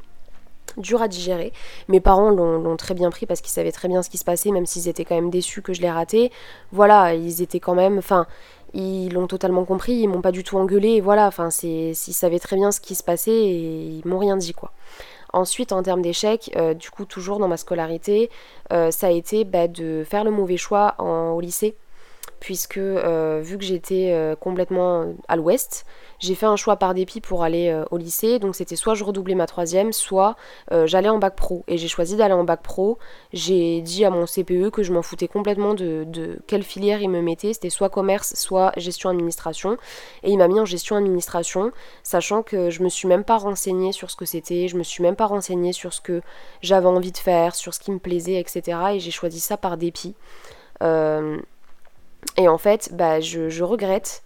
dur 0.78 1.02
à 1.02 1.08
digérer. 1.08 1.54
Mes 1.88 2.00
parents 2.00 2.30
l'ont 2.30 2.78
très 2.78 2.94
bien 2.94 3.10
pris 3.10 3.26
parce 3.26 3.42
qu'ils 3.42 3.52
savaient 3.52 3.72
très 3.72 3.88
bien 3.88 4.02
ce 4.02 4.10
qui 4.10 4.18
se 4.18 4.24
passait, 4.24 4.52
même 4.52 4.66
s'ils 4.66 4.88
étaient 4.88 5.06
quand 5.06 5.16
même 5.16 5.30
déçus 5.30 5.62
que 5.62 5.74
je 5.74 5.82
l'ai 5.82 5.92
raté. 5.92 6.32
Voilà, 6.72 7.14
ils 7.14 7.42
étaient 7.42 7.60
quand 7.60 7.76
même. 7.76 7.98
Enfin, 7.98 8.28
ils 8.74 9.12
l'ont 9.12 9.28
totalement 9.28 9.66
compris, 9.66 9.94
ils 9.94 10.08
m'ont 10.08 10.22
pas 10.22 10.32
du 10.32 10.44
tout 10.44 10.58
engueulé. 10.58 11.02
Voilà, 11.02 11.28
enfin, 11.28 11.50
ils 11.64 11.96
savaient 11.96 12.40
très 12.40 12.56
bien 12.56 12.72
ce 12.72 12.80
qui 12.80 12.96
se 12.96 13.04
passait 13.04 13.32
et 13.32 14.02
ils 14.04 14.04
m'ont 14.06 14.20
rien 14.20 14.38
dit, 14.38 14.54
quoi. 14.54 14.72
Ensuite, 15.34 15.72
en 15.72 15.82
termes 15.82 16.02
d'échecs, 16.02 16.52
euh, 16.58 16.74
du 16.74 16.90
coup, 16.90 17.06
toujours 17.06 17.40
dans 17.40 17.48
ma 17.48 17.58
scolarité, 17.58 18.30
euh, 18.74 18.92
ça 18.92 19.08
a 19.08 19.12
été 19.12 19.46
bah, 19.46 19.68
de 19.68 20.04
faire 20.04 20.24
le 20.26 20.32
mauvais 20.32 20.58
choix 20.58 20.96
en, 20.98 21.32
au 21.32 21.40
lycée 21.40 21.76
puisque 22.42 22.78
euh, 22.78 23.40
vu 23.44 23.60
que 23.60 23.64
j'étais 23.64 24.10
euh, 24.12 24.36
complètement 24.36 25.14
à 25.28 25.36
l'ouest, 25.36 25.86
j'ai 26.18 26.34
fait 26.34 26.48
un 26.48 26.56
choix 26.56 26.76
par 26.76 26.96
dépit 26.96 27.22
pour 27.22 27.44
aller 27.44 27.70
euh, 27.70 27.86
au 27.92 27.98
lycée. 27.98 28.40
Donc 28.40 28.56
c'était 28.56 28.76
soit 28.76 28.96
je 28.96 29.04
redoublais 29.04 29.36
ma 29.36 29.46
troisième, 29.46 29.94
soit 29.94 30.36
j'allais 30.86 31.08
en 31.08 31.20
bac 31.20 31.36
pro. 31.36 31.64
Et 31.68 31.78
j'ai 31.78 31.88
choisi 31.88 32.18
d'aller 32.18 32.34
en 32.34 32.44
bac 32.44 32.64
pro. 32.64 32.98
J'ai 33.32 33.82
dit 33.82 34.04
à 34.06 34.10
mon 34.10 34.26
CPE 34.26 34.72
que 34.72 34.82
je 34.82 34.92
m'en 34.92 35.04
foutais 35.04 35.28
complètement 35.28 35.76
de, 35.76 36.40
quelle 36.48 36.64
filière 36.64 37.02
il 37.02 37.10
me 37.10 37.22
mettait. 37.22 37.54
C'était 37.54 37.70
soit 37.70 37.90
commerce, 37.90 38.34
soit 38.36 38.72
gestion 38.76 39.12
administration. 39.12 39.78
Et 40.24 40.32
il 40.32 40.38
m'a 40.38 40.48
mis 40.48 40.60
en 40.60 40.66
gestion 40.66 40.96
administration, 40.96 41.72
sachant 42.02 42.42
que 42.42 42.72
je 42.72 42.82
me 42.82 42.90
suis 42.90 43.08
même 43.08 43.24
pas 43.24 43.38
renseignée 43.38 43.92
sur 43.92 44.10
ce 44.10 44.16
que 44.16 44.26
c'était, 44.26 44.68
je 44.68 44.78
me 44.78 44.84
suis 44.84 45.04
même 45.04 45.16
pas 45.16 45.28
renseignée 45.28 45.74
sur 45.74 45.94
ce 45.94 46.02
que 46.02 46.22
j'avais 46.62 46.88
envie 46.88 47.12
de 47.12 47.18
faire, 47.18 47.54
sur 47.54 47.76
ce 47.76 47.80
qui 47.80 47.92
me 47.92 48.00
plaisait, 48.00 48.40
etc. 48.40 48.80
Et 48.94 49.00
j'ai 49.00 49.12
choisi 49.12 49.40
ça 49.40 49.58
par 49.58 49.78
dépit. 49.78 50.16
Et 52.38 52.48
en 52.48 52.58
fait, 52.58 52.90
bah, 52.94 53.20
je, 53.20 53.64
regrette 53.64 54.24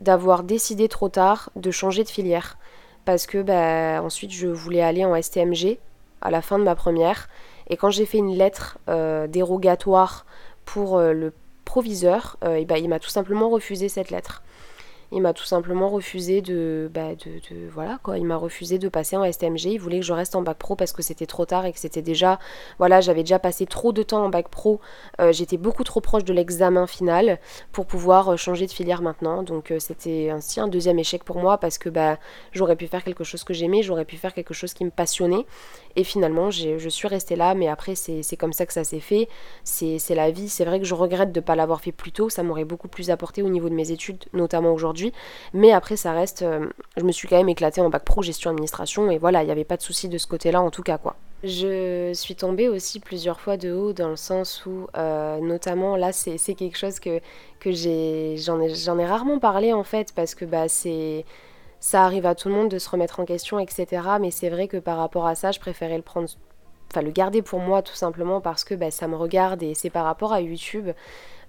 d'avoir 0.00 0.42
décidé 0.42 0.88
trop 0.88 1.08
tard 1.08 1.50
de 1.56 1.70
changer 1.70 2.04
de 2.04 2.08
filière. 2.08 2.58
Parce 3.04 3.26
que 3.26 3.42
bah, 3.42 4.02
ensuite, 4.02 4.32
je 4.32 4.46
voulais 4.46 4.82
aller 4.82 5.04
en 5.04 5.20
STMG 5.20 5.78
à 6.20 6.30
la 6.30 6.42
fin 6.42 6.58
de 6.58 6.64
ma 6.64 6.74
première. 6.74 7.28
Et 7.68 7.76
quand 7.76 7.90
j'ai 7.90 8.06
fait 8.06 8.18
une 8.18 8.34
lettre 8.34 8.78
euh, 8.88 9.26
dérogatoire 9.26 10.26
pour 10.64 10.98
euh, 10.98 11.12
le 11.12 11.32
proviseur, 11.64 12.36
euh, 12.44 12.64
bah, 12.64 12.78
il 12.78 12.88
m'a 12.88 12.98
tout 12.98 13.10
simplement 13.10 13.48
refusé 13.48 13.88
cette 13.88 14.10
lettre. 14.10 14.42
Il 15.10 15.22
m'a 15.22 15.32
tout 15.32 15.44
simplement 15.44 15.88
refusé 15.88 16.42
de, 16.42 16.90
bah, 16.92 17.14
de, 17.14 17.68
voilà 17.72 17.98
quoi, 18.02 18.18
il 18.18 18.24
m'a 18.24 18.36
refusé 18.36 18.78
de 18.78 18.88
passer 18.90 19.16
en 19.16 19.30
STMG. 19.30 19.64
Il 19.64 19.78
voulait 19.78 20.00
que 20.00 20.04
je 20.04 20.12
reste 20.12 20.36
en 20.36 20.42
bac 20.42 20.58
pro 20.58 20.76
parce 20.76 20.92
que 20.92 21.02
c'était 21.02 21.24
trop 21.24 21.46
tard 21.46 21.64
et 21.64 21.72
que 21.72 21.78
c'était 21.78 22.02
déjà, 22.02 22.38
voilà, 22.78 23.00
j'avais 23.00 23.22
déjà 23.22 23.38
passé 23.38 23.64
trop 23.64 23.92
de 23.92 24.02
temps 24.02 24.22
en 24.22 24.28
bac 24.28 24.48
pro. 24.48 24.80
Euh, 25.20 25.32
j'étais 25.32 25.56
beaucoup 25.56 25.82
trop 25.82 26.02
proche 26.02 26.24
de 26.24 26.34
l'examen 26.34 26.86
final 26.86 27.38
pour 27.72 27.86
pouvoir 27.86 28.32
euh, 28.32 28.36
changer 28.36 28.66
de 28.66 28.72
filière 28.72 29.00
maintenant. 29.00 29.42
Donc 29.42 29.70
euh, 29.70 29.78
c'était 29.78 30.28
ainsi 30.28 30.60
un 30.60 30.68
deuxième 30.68 30.98
échec 30.98 31.24
pour 31.24 31.38
moi 31.38 31.56
parce 31.56 31.78
que 31.78 31.88
bah 31.88 32.18
j'aurais 32.52 32.76
pu 32.76 32.86
faire 32.86 33.02
quelque 33.02 33.24
chose 33.24 33.44
que 33.44 33.54
j'aimais, 33.54 33.82
j'aurais 33.82 34.04
pu 34.04 34.16
faire 34.16 34.34
quelque 34.34 34.52
chose 34.52 34.74
qui 34.74 34.84
me 34.84 34.90
passionnait 34.90 35.46
Et 35.98 36.04
finalement, 36.04 36.48
je 36.52 36.88
suis 36.88 37.08
restée 37.08 37.34
là, 37.34 37.54
mais 37.54 37.66
après, 37.66 37.96
c'est 37.96 38.36
comme 38.36 38.52
ça 38.52 38.66
que 38.66 38.72
ça 38.72 38.84
s'est 38.84 39.00
fait. 39.00 39.28
C'est 39.64 40.14
la 40.14 40.30
vie. 40.30 40.48
C'est 40.48 40.64
vrai 40.64 40.78
que 40.78 40.86
je 40.86 40.94
regrette 40.94 41.32
de 41.32 41.40
ne 41.40 41.44
pas 41.44 41.56
l'avoir 41.56 41.80
fait 41.80 41.90
plus 41.90 42.12
tôt. 42.12 42.30
Ça 42.30 42.44
m'aurait 42.44 42.64
beaucoup 42.64 42.86
plus 42.86 43.10
apporté 43.10 43.42
au 43.42 43.48
niveau 43.48 43.68
de 43.68 43.74
mes 43.74 43.90
études, 43.90 44.24
notamment 44.32 44.72
aujourd'hui. 44.72 45.12
Mais 45.54 45.72
après, 45.72 45.96
ça 45.96 46.12
reste. 46.12 46.42
Euh, 46.42 46.68
je 46.96 47.02
me 47.02 47.10
suis 47.10 47.26
quand 47.26 47.36
même 47.36 47.48
éclatée 47.48 47.80
en 47.80 47.90
bac 47.90 48.04
pro 48.04 48.22
gestion 48.22 48.52
administration. 48.52 49.10
Et 49.10 49.18
voilà, 49.18 49.42
il 49.42 49.46
n'y 49.46 49.50
avait 49.50 49.64
pas 49.64 49.76
de 49.76 49.82
souci 49.82 50.08
de 50.08 50.18
ce 50.18 50.28
côté-là, 50.28 50.62
en 50.62 50.70
tout 50.70 50.84
cas, 50.84 50.98
quoi. 50.98 51.16
Je 51.42 52.12
suis 52.14 52.36
tombée 52.36 52.68
aussi 52.68 53.00
plusieurs 53.00 53.40
fois 53.40 53.56
de 53.56 53.72
haut 53.72 53.92
dans 53.92 54.08
le 54.08 54.16
sens 54.16 54.66
où, 54.66 54.86
euh, 54.96 55.40
notamment 55.40 55.96
là, 55.96 56.12
c'est 56.12 56.38
quelque 56.54 56.78
chose 56.78 57.00
que, 57.00 57.20
que 57.58 57.72
j'en 57.72 58.60
ai, 58.60 59.02
ai, 59.02 59.06
rarement 59.06 59.40
parlé 59.40 59.72
en 59.72 59.84
fait, 59.84 60.12
parce 60.14 60.34
que 60.34 60.44
bah, 60.44 60.68
c'est 60.68 61.24
ça 61.80 62.04
arrive 62.04 62.26
à 62.26 62.34
tout 62.34 62.48
le 62.48 62.54
monde 62.54 62.68
de 62.68 62.78
se 62.78 62.88
remettre 62.90 63.20
en 63.20 63.24
question, 63.24 63.58
etc. 63.58 64.02
Mais 64.20 64.30
c'est 64.30 64.50
vrai 64.50 64.68
que 64.68 64.76
par 64.76 64.98
rapport 64.98 65.26
à 65.26 65.34
ça, 65.34 65.52
je 65.52 65.60
préférais 65.60 65.96
le 65.96 66.02
prendre, 66.02 66.28
enfin 66.90 67.02
le 67.02 67.10
garder 67.10 67.42
pour 67.42 67.60
moi 67.60 67.82
tout 67.82 67.94
simplement 67.94 68.40
parce 68.40 68.64
que 68.64 68.74
bah, 68.74 68.90
ça 68.90 69.08
me 69.08 69.16
regarde 69.16 69.62
et 69.62 69.74
c'est 69.74 69.90
par 69.90 70.04
rapport 70.04 70.32
à 70.32 70.40
YouTube. 70.40 70.90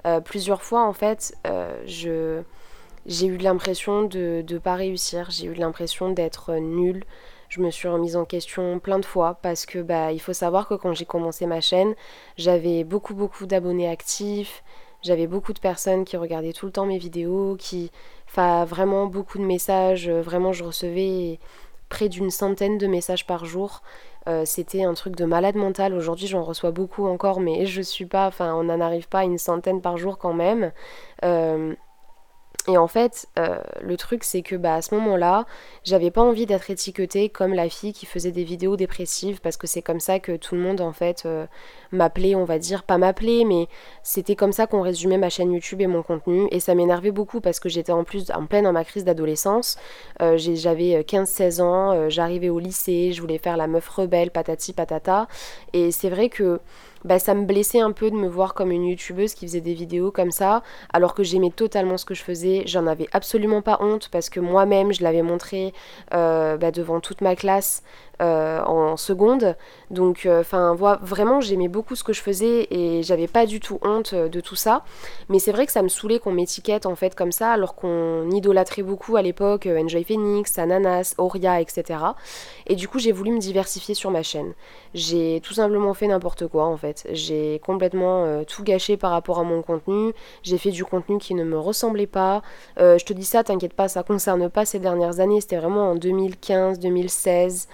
Euh, 0.06 0.20
plusieurs 0.22 0.62
fois 0.62 0.84
en 0.84 0.94
fait, 0.94 1.36
euh, 1.48 1.82
j'ai 1.86 3.26
eu 3.26 3.38
l'impression 3.38 4.04
de 4.04 4.44
ne 4.48 4.58
pas 4.58 4.76
réussir, 4.76 5.30
j'ai 5.30 5.48
eu 5.48 5.54
l'impression 5.54 6.12
d'être 6.12 6.54
nulle. 6.56 7.04
Je 7.50 7.62
me 7.62 7.72
suis 7.72 7.88
remise 7.88 8.16
en 8.16 8.26
question 8.26 8.78
plein 8.78 9.00
de 9.00 9.06
fois 9.06 9.40
parce 9.42 9.66
que 9.66 9.80
bah 9.80 10.12
il 10.12 10.20
faut 10.20 10.34
savoir 10.34 10.68
que 10.68 10.76
quand 10.76 10.94
j'ai 10.94 11.06
commencé 11.06 11.48
ma 11.48 11.62
chaîne, 11.62 11.96
j'avais 12.38 12.84
beaucoup 12.84 13.16
beaucoup 13.16 13.48
d'abonnés 13.48 13.90
actifs, 13.90 14.64
j'avais 15.02 15.28
beaucoup 15.28 15.54
de 15.54 15.60
personnes 15.60 16.06
qui 16.06 16.18
regardaient 16.18 16.54
tout 16.54 16.66
le 16.66 16.72
temps 16.72 16.86
mes 16.86 16.98
vidéos, 16.98 17.56
qui. 17.58 17.92
Enfin, 18.28 18.66
vraiment 18.66 19.08
beaucoup 19.08 19.38
de 19.40 19.44
messages. 19.44 20.08
Euh, 20.08 20.22
vraiment, 20.22 20.54
je 20.54 20.64
recevais 20.64 21.40
près 21.90 22.10
d'une 22.10 22.30
centaine 22.30 22.78
de 22.78 22.88
messages 22.88 23.26
par 23.26 23.46
jour. 23.46 23.82
Euh, 24.28 24.44
c'était 24.46 24.84
un 24.84 24.94
truc 24.94 25.16
de 25.16 25.26
malade 25.26 25.56
mental. 25.56 25.94
Aujourd'hui, 25.94 26.28
j'en 26.28 26.44
reçois 26.44 26.72
beaucoup 26.72 27.08
encore, 27.08 27.40
mais 27.40 27.66
je 27.66 27.82
suis 27.82 28.06
pas. 28.06 28.28
Enfin, 28.28 28.54
on 28.56 28.64
n'en 28.66 28.80
arrive 28.80 29.08
pas 29.08 29.20
à 29.20 29.24
une 29.24 29.38
centaine 29.38 29.82
par 29.82 29.98
jour 29.98 30.18
quand 30.20 30.34
même. 30.34 30.72
Euh, 31.24 31.74
et 32.68 32.78
en 32.78 32.88
fait, 32.88 33.28
euh, 33.40 33.58
le 33.82 33.96
truc, 33.98 34.24
c'est 34.24 34.42
que 34.42 34.56
bah, 34.56 34.76
à 34.76 34.82
ce 34.82 34.94
moment-là, 34.96 35.46
j'avais 35.84 36.12
pas 36.12 36.22
envie 36.22 36.46
d'être 36.46 36.70
étiquetée 36.70 37.30
comme 37.30 37.54
la 37.54 37.70
fille 37.70 37.94
qui 37.94 38.06
faisait 38.06 38.32
des 38.32 38.44
vidéos 38.44 38.76
dépressives, 38.76 39.40
parce 39.42 39.58
que 39.58 39.66
c'est 39.66 39.82
comme 39.82 40.00
ça 40.00 40.20
que 40.20 40.36
tout 40.36 40.56
le 40.56 40.62
monde, 40.62 40.82
en 40.82 40.92
fait, 40.92 41.24
euh, 41.26 41.46
m'appelait, 41.92 42.36
on 42.36 42.44
va 42.44 42.60
dire, 42.60 42.84
pas 42.84 42.98
m'appelait, 42.98 43.44
mais 43.46 43.68
c'était 44.04 44.36
comme 44.36 44.52
ça 44.52 44.68
qu'on 44.68 44.82
résumait 44.82 45.18
ma 45.18 45.30
chaîne 45.30 45.54
YouTube 45.54 45.82
et 45.82 45.88
mon 45.88 46.04
contenu. 46.04 46.48
Et 46.52 46.60
ça 46.60 46.76
m'énervait 46.76 47.12
beaucoup 47.12 47.40
parce 47.40 47.60
que 47.60 47.70
j'étais 47.70 47.94
en 47.94 48.04
plus 48.04 48.30
en 48.32 48.46
pleine 48.46 48.70
ma 48.72 48.84
crise 48.84 49.06
d'adolescence. 49.06 49.78
Euh, 50.22 50.38
j'avais 50.38 51.02
15-16 51.02 51.62
ans, 51.62 52.10
j'arrivais 52.10 52.50
au 52.50 52.60
lycée, 52.60 53.14
je 53.14 53.22
voulais 53.22 53.38
faire 53.38 53.58
la 53.58 53.68
meuf 53.68 53.88
rebelle, 53.88 54.32
patati 54.32 54.74
patata. 54.74 55.28
Et 55.74 55.92
c'est 55.92 56.10
vrai 56.10 56.30
que 56.30 56.60
bah, 57.06 57.20
ça 57.20 57.34
me 57.34 57.46
blessait 57.46 57.80
un 57.80 57.92
peu 57.92 58.10
de 58.12 58.16
me 58.16 58.28
voir 58.28 58.54
comme 58.54 58.72
une 58.72 58.86
youtubeuse 58.86 59.34
qui 59.34 59.48
faisait 59.48 59.62
des 59.62 59.74
vidéos 59.74 60.12
comme 60.12 60.32
ça, 60.32 60.64
alors 60.94 61.14
que 61.14 61.24
j'aimais 61.24 61.52
totalement 61.52 61.98
ce 61.98 62.06
que 62.06 62.14
je 62.14 62.24
faisais. 62.24 62.64
J'en 62.66 62.88
avais 62.88 63.08
absolument 63.12 63.62
pas 63.62 63.78
honte 63.82 64.10
parce 64.12 64.30
que 64.30 64.40
moi-même, 64.40 64.92
je 64.94 65.04
l'avais 65.04 65.22
montré 65.22 65.74
euh, 66.14 66.58
bah, 66.58 66.72
devant 66.72 67.00
toute 67.00 67.22
ma 67.22 67.36
classe. 67.36 67.84
Euh, 68.22 68.62
en 68.66 68.98
seconde. 68.98 69.56
Donc, 69.92 70.26
euh, 70.26 70.42
enfin, 70.42 70.76
vraiment, 70.76 71.40
j'aimais 71.40 71.70
beaucoup 71.70 71.96
ce 71.96 72.04
que 72.04 72.12
je 72.12 72.22
faisais 72.22 72.68
et 72.70 73.02
j'avais 73.02 73.28
pas 73.28 73.46
du 73.46 73.62
tout 73.62 73.80
honte 73.82 74.12
euh, 74.12 74.28
de 74.28 74.42
tout 74.42 74.58
ça. 74.58 74.84
Mais 75.30 75.40
c'est 75.40 75.54
vrai 75.54 75.66
que 75.66 75.72
ça 75.72 75.82
me 75.82 75.88
saoulait 75.88 76.20
qu'on 76.20 76.34
m'étiquette 76.34 76.86
en 76.86 76.96
fait 76.96 77.16
comme 77.16 77.32
ça, 77.32 77.54
alors 77.54 77.76
qu'on 77.76 78.30
idolâtrait 78.32 78.82
beaucoup 78.82 79.16
à 79.16 79.22
l'époque 79.22 79.68
Enjoy 79.68 80.04
Phoenix, 80.04 80.58
Ananas, 80.60 81.16
Oria, 81.18 81.62
etc. 81.62 82.00
Et 82.68 82.76
du 82.76 82.90
coup, 82.90 83.00
j'ai 83.00 83.14
voulu 83.14 83.32
me 83.32 83.40
diversifier 83.40 83.96
sur 83.96 84.12
ma 84.12 84.22
chaîne. 84.22 84.52
J'ai 84.94 85.40
tout 85.42 85.54
simplement 85.54 85.94
fait 85.94 86.08
n'importe 86.08 86.46
quoi 86.48 86.66
en 86.66 86.76
fait. 86.76 87.08
J'ai 87.14 87.62
complètement 87.66 88.44
tout 88.44 88.64
gâché 88.64 88.98
par 88.98 89.12
rapport 89.12 89.40
à 89.40 89.44
mon 89.44 89.62
contenu. 89.62 90.12
J'ai 90.44 90.58
fait 90.58 90.72
du 90.72 90.84
contenu 90.84 91.20
qui 91.20 91.36
ne 91.36 91.46
me 91.46 91.58
ressemblait 91.58 92.08
pas. 92.08 92.42
je 92.78 93.04
te 93.06 93.14
dis 93.14 93.24
ça, 93.26 93.46
t'inquiète 93.46 93.74
pas, 93.74 93.88
ça 93.88 94.04
concerne 94.04 94.50
pas 94.50 94.66
ces 94.66 94.80
dernières 94.80 95.22
années. 95.22 95.40
C'était 95.40 95.58
vraiment 95.58 95.92
en 95.92 95.96
2015, 95.96 96.80
2016. 96.80 97.70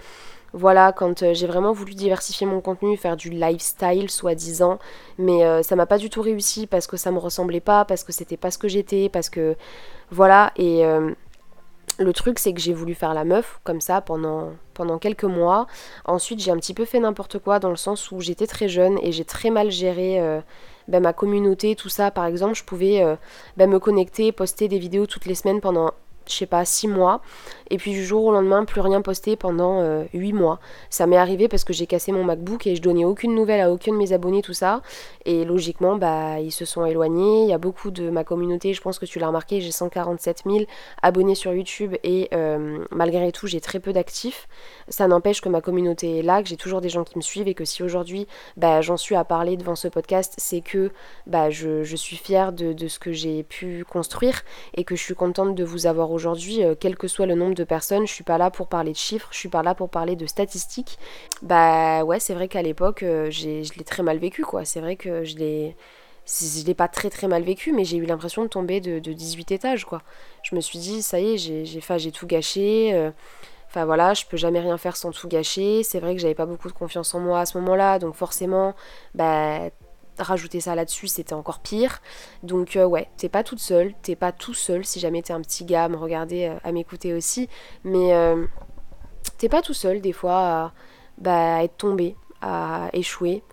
Voilà, 0.58 0.94
quand 0.94 1.22
euh, 1.22 1.34
j'ai 1.34 1.48
vraiment 1.48 1.74
voulu 1.74 1.96
diversifier 1.96 2.48
mon 2.48 2.62
contenu, 2.62 2.96
faire 2.96 3.18
du 3.18 3.30
lifestyle 3.30 4.10
soi-disant, 4.10 4.80
mais 5.18 5.44
euh, 5.44 5.62
ça 5.64 5.76
m'a 5.76 5.86
pas 5.86 5.98
du 5.98 6.10
tout 6.10 6.22
réussi 6.22 6.66
parce 6.66 6.88
que 6.88 6.96
ça 6.96 7.12
me 7.12 7.18
ressemblait 7.18 7.60
pas, 7.60 7.84
parce 7.84 8.06
que 8.06 8.14
c'était 8.14 8.38
pas 8.38 8.52
ce 8.52 8.58
que 8.58 8.70
j'étais, 8.70 9.10
parce 9.10 9.30
que 9.30 9.58
voilà, 10.12 10.54
et 10.56 10.86
euh, 10.86 11.12
le 12.00 12.14
truc 12.14 12.40
c'est 12.40 12.54
que 12.54 12.62
j'ai 12.62 12.72
voulu 12.72 12.94
faire 12.94 13.14
la 13.14 13.26
meuf 13.26 13.60
comme 13.66 13.82
ça 13.82 14.00
pendant, 14.00 14.54
pendant 14.74 14.98
quelques 14.98 15.26
mois. 15.26 15.68
Ensuite 16.06 16.40
j'ai 16.40 16.52
un 16.52 16.58
petit 16.58 16.74
peu 16.74 16.86
fait 16.86 17.02
n'importe 17.02 17.38
quoi 17.40 17.60
dans 17.60 17.70
le 17.70 17.76
sens 17.76 18.10
où 18.12 18.22
j'étais 18.22 18.48
très 18.48 18.70
jeune 18.70 18.98
et 19.02 19.12
j'ai 19.12 19.26
très 19.26 19.50
mal 19.50 19.72
géré 19.72 20.22
ben, 20.88 21.04
ma 21.04 21.12
communauté, 21.12 21.76
tout 21.76 21.90
ça. 21.90 22.12
Par 22.12 22.26
exemple, 22.26 22.56
je 22.56 22.64
pouvais 22.64 23.04
ben, 23.58 23.70
me 23.70 23.80
connecter, 23.80 24.32
poster 24.32 24.68
des 24.70 24.80
vidéos 24.80 25.06
toutes 25.06 25.26
les 25.26 25.36
semaines 25.36 25.60
pendant 25.60 25.92
je 26.28 26.34
sais 26.34 26.46
pas, 26.46 26.66
6 26.66 26.88
mois. 26.88 27.22
Et 27.72 27.78
puis 27.78 27.92
du 27.92 28.06
jour 28.06 28.26
au 28.26 28.32
lendemain, 28.32 28.66
plus 28.66 28.82
rien 28.82 29.02
posté 29.02 29.36
pendant 29.36 29.82
euh, 29.82 30.04
huit 30.14 30.26
8 30.26 30.34
mois. 30.34 30.60
Ça 30.90 31.08
m'est 31.08 31.18
arrivé 31.18 31.48
parce 31.48 31.64
que 31.64 31.74
j'ai 31.74 31.88
cassé 31.88 32.12
mon 32.12 32.24
MacBook 32.24 32.68
et 32.68 32.76
je 32.76 32.82
donnais 32.82 33.06
aucune 33.06 33.34
nouvelle 33.34 33.62
à 33.62 33.72
aucun 33.72 33.92
de 33.92 33.98
mes 33.98 34.14
abonnés, 34.14 34.42
tout 34.42 34.54
ça. 34.54 34.82
Et 35.26 35.46
logiquement, 35.46 35.96
bah, 35.96 36.40
ils 36.40 36.52
se 36.52 36.66
sont 36.66 36.86
éloignés. 36.86 37.44
Il 37.44 37.50
y 37.50 37.54
a 37.54 37.58
beaucoup 37.58 37.92
de 37.92 38.10
ma 38.10 38.24
communauté, 38.24 38.74
je 38.74 38.82
pense 38.82 39.00
que 39.00 39.06
tu 39.06 39.20
l'as 39.20 39.28
remarqué, 39.28 39.62
j'ai 39.62 39.72
147 39.72 40.44
000 40.46 40.66
abonnés 41.02 41.36
sur 41.36 41.54
YouTube 41.54 41.96
et 42.04 42.30
euh, 42.34 42.84
malgré 42.92 43.32
tout, 43.32 43.48
j'ai 43.48 43.62
très 43.62 43.80
peu 43.80 43.94
d'actifs. 43.94 44.48
Ça 44.88 45.08
n'empêche 45.08 45.42
que 45.42 45.50
ma 45.50 45.62
communauté 45.62 46.20
est 46.20 46.24
là, 46.24 46.44
que 46.44 46.50
j'ai 46.50 46.58
toujours 46.58 46.82
des 46.82 46.90
gens 46.90 47.04
qui 47.04 47.18
me 47.18 47.24
suivent 47.24 47.48
et 47.48 47.54
que 47.56 47.66
si 47.66 47.84
aujourd'hui, 47.84 48.28
bah, 48.58 48.82
j'en 48.82 48.98
suis 48.98 49.16
à 49.16 49.24
parler 49.24 49.58
devant 49.58 49.76
ce 49.76 49.88
podcast, 49.88 50.34
c'est 50.38 50.62
que 50.62 50.92
bah, 51.28 51.50
je, 51.50 51.84
suis 51.96 52.18
fière 52.18 52.52
de, 52.52 52.74
de 52.74 52.88
ce 52.88 53.00
que 53.00 53.12
j'ai 53.12 53.44
pu 53.44 53.86
construire 53.86 54.42
et 54.76 54.84
que 54.84 54.96
je 54.96 55.02
suis 55.02 55.16
contente 55.16 55.56
de 55.56 55.64
vous 55.64 55.88
avoir 55.88 56.12
aujourd'hui, 56.16 56.64
euh, 56.64 56.76
quel 56.80 56.96
que 56.98 57.08
soit 57.08 57.26
le 57.28 57.36
nombre 57.36 57.54
de 57.54 57.64
personnes, 57.64 58.08
je 58.08 58.14
suis 58.14 58.24
pas 58.24 58.38
là 58.38 58.50
pour 58.50 58.68
parler 58.68 58.92
de 58.92 58.98
chiffres, 58.98 59.28
je 59.32 59.38
suis 59.38 59.50
pas 59.50 59.62
là 59.64 59.76
pour 59.76 59.90
parler 59.90 60.16
de 60.16 60.26
statistiques. 60.26 60.98
Bah 61.44 62.04
ouais, 62.04 62.20
c'est 62.20 62.34
vrai 62.34 62.48
qu'à 62.48 62.62
l'époque, 62.62 63.04
euh, 63.04 63.30
je 63.30 63.48
l'ai 63.78 63.84
très 63.86 64.04
mal 64.04 64.18
vécu, 64.18 64.44
quoi. 64.44 64.66
C'est 64.66 64.80
vrai 64.82 64.96
que 64.96 65.24
je 65.24 65.38
l'ai 65.38 65.76
je 66.28 66.66
l'ai 66.66 66.74
pas 66.74 66.88
très 66.88 67.10
très 67.10 67.28
mal 67.28 67.44
vécu, 67.44 67.72
mais 67.72 67.86
j'ai 67.86 67.98
eu 67.98 68.06
l'impression 68.06 68.44
de 68.44 68.48
tomber 68.48 68.82
de, 68.82 69.00
18 69.00 69.52
étages, 69.52 69.86
quoi. 69.86 70.02
Je 70.44 70.56
me 70.56 70.62
suis 70.62 70.80
dit, 70.80 71.02
ça 71.02 71.20
y 71.20 71.34
est, 71.34 71.38
j'ai 71.38 71.66
j'ai 71.66 72.12
tout 72.12 72.28
gâché. 72.28 72.92
Euh, 72.94 73.12
enfin 73.68 73.86
voilà, 73.86 74.14
je 74.14 74.26
peux 74.26 74.38
jamais 74.38 74.60
rien 74.60 74.78
faire 74.78 74.96
sans 74.98 75.12
tout 75.12 75.28
gâcher. 75.28 75.84
C'est 75.84 76.00
vrai 76.00 76.16
que 76.16 76.22
j'avais 76.22 76.36
pas 76.36 76.46
beaucoup 76.48 76.68
de 76.68 76.74
confiance 76.74 77.14
en 77.14 77.20
moi 77.20 77.42
à 77.42 77.46
ce 77.46 77.58
moment-là, 77.60 78.00
donc 78.00 78.16
forcément, 78.16 78.76
bah 79.14 79.70
rajouter 80.20 80.60
ça 80.60 80.76
là-dessus, 80.76 81.08
c'était 81.08 81.34
encore 81.34 81.60
pire. 81.60 82.02
Donc 82.44 82.76
euh, 82.76 82.86
ouais, 82.86 83.10
t'es 83.18 83.30
pas 83.30 83.44
toute 83.44 83.60
seule, 83.60 83.94
t'es 84.02 84.16
pas 84.16 84.32
tout 84.32 84.54
seul 84.54 84.86
si 84.86 85.00
jamais 85.00 85.22
t'es 85.22 85.34
un 85.34 85.42
petit 85.42 85.66
gars 85.66 85.86
à 85.86 85.90
me 85.90 85.98
regarder, 85.98 86.48
euh, 86.48 86.58
à 86.64 86.72
m'écouter 86.72 87.14
aussi. 87.14 87.50
Mais 87.84 88.14
euh, 88.14 88.46
t'es 89.38 89.50
pas 89.50 89.62
tout 89.62 89.74
seul 89.74 90.02
des 90.02 90.14
fois 90.14 90.38
à, 90.38 90.74
bah, 91.18 91.64
être 91.64 91.78
tombé, 91.78 92.16
à 92.42 92.90
échouer, 92.94 93.44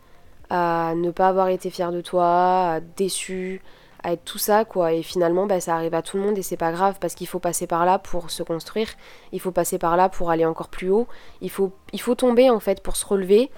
à 0.50 0.94
ne 0.96 1.10
pas 1.10 1.28
avoir 1.28 1.48
été 1.48 1.70
fier 1.70 1.92
de 1.92 2.00
toi, 2.00 2.74
à 2.74 2.80
déçu, 2.80 3.62
à 4.02 4.12
être 4.12 4.24
tout 4.24 4.38
ça 4.38 4.64
quoi. 4.64 4.92
Et 4.92 5.02
finalement, 5.02 5.46
bah, 5.46 5.60
ça 5.60 5.74
arrive 5.74 5.94
à 5.94 6.02
tout 6.02 6.16
le 6.16 6.22
monde 6.22 6.38
et 6.38 6.42
c'est 6.42 6.56
pas 6.56 6.72
grave 6.72 6.98
parce 7.00 7.14
qu'il 7.14 7.26
faut 7.26 7.38
passer 7.38 7.66
par 7.66 7.84
là 7.86 7.98
pour 7.98 8.30
se 8.30 8.42
construire. 8.42 8.88
Il 9.32 9.40
faut 9.40 9.52
passer 9.52 9.78
par 9.78 9.96
là 9.96 10.08
pour 10.08 10.30
aller 10.30 10.44
encore 10.44 10.68
plus 10.68 10.90
haut. 10.90 11.08
Il 11.40 11.50
faut, 11.50 11.72
il 11.92 12.00
faut 12.00 12.14
tomber 12.14 12.50
en 12.50 12.60
fait 12.60 12.82
pour 12.82 12.96
se 12.96 13.06
relever. 13.06 13.50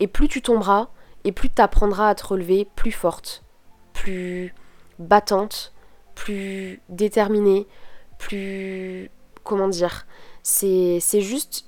Et 0.00 0.06
plus 0.06 0.28
tu 0.28 0.42
tomberas, 0.42 0.88
et 1.24 1.32
plus 1.32 1.50
tu 1.54 1.62
apprendras 1.62 2.08
à 2.08 2.14
te 2.14 2.26
relever 2.26 2.68
plus 2.76 2.92
forte, 2.92 3.42
plus 3.92 4.54
battante, 4.98 5.72
plus 6.14 6.80
déterminée, 6.88 7.66
plus... 8.18 9.10
comment 9.44 9.68
dire 9.68 10.06
C'est 10.42 11.00
juste... 11.12 11.66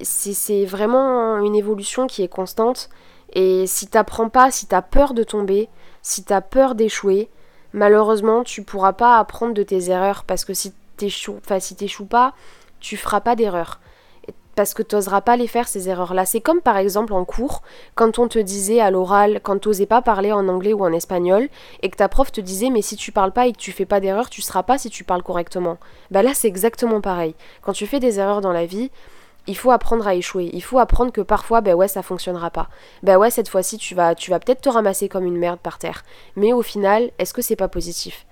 C'est 0.00 0.64
vraiment 0.64 1.38
une 1.38 1.56
évolution 1.56 2.06
qui 2.06 2.22
est 2.22 2.28
constante. 2.28 2.88
Et 3.32 3.66
si 3.66 3.88
t'apprends 3.88 4.28
pas, 4.28 4.50
si 4.52 4.66
t'as 4.66 4.82
peur 4.82 5.12
de 5.12 5.24
tomber, 5.24 5.68
si 6.02 6.22
t'as 6.22 6.40
peur 6.40 6.76
d'échouer, 6.76 7.30
malheureusement 7.72 8.44
tu 8.44 8.62
pourras 8.62 8.92
pas 8.92 9.18
apprendre 9.18 9.54
de 9.54 9.62
tes 9.62 9.90
erreurs 9.90 10.24
parce 10.24 10.44
que 10.44 10.54
si 10.54 10.72
t'échoues 10.96 11.40
si 11.58 12.04
pas, 12.08 12.34
tu 12.80 12.96
feras 12.96 13.20
pas 13.20 13.36
d'erreur 13.36 13.80
parce 14.58 14.74
que 14.74 14.82
tu 14.82 14.96
n'oseras 14.96 15.20
pas 15.20 15.36
les 15.36 15.46
faire 15.46 15.68
ces 15.68 15.88
erreurs-là. 15.88 16.26
C'est 16.26 16.40
comme 16.40 16.60
par 16.60 16.78
exemple 16.78 17.12
en 17.12 17.24
cours, 17.24 17.62
quand 17.94 18.18
on 18.18 18.26
te 18.26 18.40
disait 18.40 18.80
à 18.80 18.90
l'oral, 18.90 19.38
quand 19.40 19.60
tu 19.60 19.68
n'osais 19.68 19.86
pas 19.86 20.02
parler 20.02 20.32
en 20.32 20.48
anglais 20.48 20.72
ou 20.72 20.84
en 20.84 20.92
espagnol, 20.92 21.48
et 21.82 21.88
que 21.88 21.96
ta 21.96 22.08
prof 22.08 22.32
te 22.32 22.40
disait 22.40 22.68
mais 22.68 22.82
si 22.82 22.96
tu 22.96 23.12
parles 23.12 23.30
pas 23.30 23.46
et 23.46 23.52
que 23.52 23.58
tu 23.58 23.70
fais 23.70 23.86
pas 23.86 24.00
d'erreur, 24.00 24.28
tu 24.28 24.42
seras 24.42 24.64
pas 24.64 24.76
si 24.76 24.90
tu 24.90 25.04
parles 25.04 25.22
correctement. 25.22 25.78
Bah 26.10 26.24
là 26.24 26.34
c'est 26.34 26.48
exactement 26.48 27.00
pareil. 27.00 27.36
Quand 27.62 27.72
tu 27.72 27.86
fais 27.86 28.00
des 28.00 28.18
erreurs 28.18 28.40
dans 28.40 28.50
la 28.50 28.66
vie, 28.66 28.90
il 29.46 29.56
faut 29.56 29.70
apprendre 29.70 30.08
à 30.08 30.16
échouer. 30.16 30.50
Il 30.52 30.64
faut 30.64 30.80
apprendre 30.80 31.12
que 31.12 31.20
parfois, 31.20 31.60
ben 31.60 31.74
ouais, 31.74 31.86
ça 31.86 32.02
fonctionnera 32.02 32.50
pas. 32.50 32.68
Ben 33.04 33.16
ouais, 33.16 33.30
cette 33.30 33.48
fois-ci, 33.48 33.78
tu 33.78 33.94
vas, 33.94 34.16
tu 34.16 34.32
vas 34.32 34.40
peut-être 34.40 34.62
te 34.62 34.68
ramasser 34.68 35.08
comme 35.08 35.24
une 35.24 35.38
merde 35.38 35.60
par 35.60 35.78
terre. 35.78 36.02
Mais 36.34 36.52
au 36.52 36.62
final, 36.62 37.12
est-ce 37.20 37.32
que 37.32 37.42
c'est 37.42 37.54
pas 37.54 37.68
positif? 37.68 38.26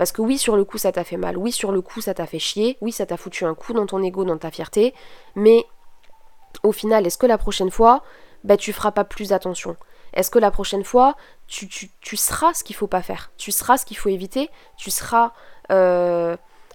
Parce 0.00 0.12
que 0.12 0.22
oui, 0.22 0.38
sur 0.38 0.56
le 0.56 0.64
coup, 0.64 0.78
ça 0.78 0.92
t'a 0.92 1.04
fait 1.04 1.18
mal. 1.18 1.36
Oui, 1.36 1.52
sur 1.52 1.72
le 1.72 1.82
coup, 1.82 2.00
ça 2.00 2.14
t'a 2.14 2.24
fait 2.24 2.38
chier. 2.38 2.78
Oui, 2.80 2.90
ça 2.90 3.04
t'a 3.04 3.18
foutu 3.18 3.44
un 3.44 3.54
coup 3.54 3.74
dans 3.74 3.84
ton 3.84 4.02
ego, 4.02 4.24
dans 4.24 4.38
ta 4.38 4.50
fierté. 4.50 4.94
Mais 5.34 5.66
au 6.62 6.72
final, 6.72 7.06
est-ce 7.06 7.18
que 7.18 7.26
la 7.26 7.36
prochaine 7.36 7.70
fois, 7.70 8.02
bah, 8.42 8.56
tu 8.56 8.72
feras 8.72 8.92
pas 8.92 9.04
plus 9.04 9.34
attention? 9.34 9.76
Est-ce 10.14 10.30
que 10.30 10.38
la 10.38 10.50
prochaine 10.50 10.84
fois, 10.84 11.16
tu, 11.48 11.68
seras 12.16 12.54
ce 12.54 12.64
qu'il 12.64 12.74
faut 12.74 12.86
pas 12.86 13.02
faire? 13.02 13.30
Tu 13.36 13.52
seras 13.52 13.76
ce 13.76 13.84
qu'il 13.84 13.98
faut 13.98 14.08
éviter? 14.08 14.48
Tu 14.78 14.90
seras 14.90 15.34
euh, 15.70 16.34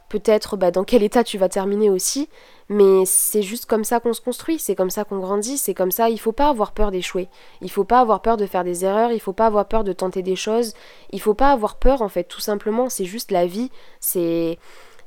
peut-être 0.09 0.55
bah, 0.55 0.69
dans 0.69 0.83
quel 0.83 1.01
état 1.01 1.23
tu 1.23 1.39
vas 1.39 1.49
terminer 1.49 1.89
aussi? 1.89 2.29
Mais 2.69 3.05
c'est 3.05 3.41
juste 3.41 3.65
comme 3.65 3.83
ça 3.83 3.99
qu'on 3.99 4.13
se 4.13 4.21
construit, 4.21 4.57
c'est 4.57 4.75
comme 4.75 4.89
ça 4.89 5.03
qu'on 5.03 5.19
grandit, 5.19 5.57
c'est 5.57 5.73
comme 5.73 5.91
ça, 5.91 6.09
il 6.09 6.19
faut 6.19 6.31
pas 6.31 6.49
avoir 6.49 6.71
peur 6.71 6.91
d'échouer. 6.91 7.29
Il 7.61 7.69
faut 7.69 7.83
pas 7.83 7.99
avoir 7.99 8.21
peur 8.21 8.37
de 8.37 8.45
faire 8.45 8.63
des 8.63 8.85
erreurs, 8.85 9.11
il 9.11 9.19
faut 9.19 9.33
pas 9.33 9.45
avoir 9.45 9.67
peur 9.67 9.83
de 9.83 9.93
tenter 9.93 10.23
des 10.23 10.35
choses, 10.35 10.73
il 11.11 11.21
faut 11.21 11.35
pas 11.35 11.51
avoir 11.51 11.75
peur 11.77 12.01
en 12.01 12.09
fait, 12.09 12.23
tout 12.23 12.41
simplement, 12.41 12.89
c'est 12.89 13.05
juste 13.05 13.31
la 13.31 13.45
vie, 13.45 13.69
c'est 13.99 14.57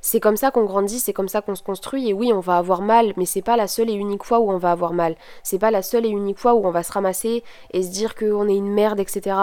c'est 0.01 0.21
comme 0.21 0.37
ça 0.37 0.51
qu'on 0.51 0.65
grandit, 0.65 1.01
c'est 1.01 1.13
comme 1.13 1.29
ça 1.29 1.41
qu'on 1.41 1.55
se 1.55 1.63
construit. 1.63 2.09
Et 2.09 2.13
oui, 2.13 2.33
on 2.33 2.41
va 2.41 2.57
avoir 2.57 2.83
mal, 2.83 3.13
mais 3.17 3.27
c'est 3.27 3.43
pas 3.43 3.57
la 3.57 3.67
seule 3.67 3.91
et 3.91 3.95
unique 3.95 4.25
fois 4.25 4.41
où 4.41 4.51
on 4.51 4.59
va 4.59 4.71
avoir 4.71 4.93
mal. 4.93 5.17
C'est 5.43 5.59
pas 5.59 5.71
la 5.71 5.83
seule 5.83 6.07
et 6.07 6.11
unique 6.11 6.39
fois 6.39 6.55
où 6.55 6.67
on 6.67 6.71
va 6.71 6.83
se 6.83 6.93
ramasser 6.93 7.43
et 7.73 7.83
se 7.83 7.91
dire 7.91 8.15
qu'on 8.15 8.49
est 8.49 8.57
une 8.57 8.73
merde, 8.73 9.01
etc. 9.01 9.37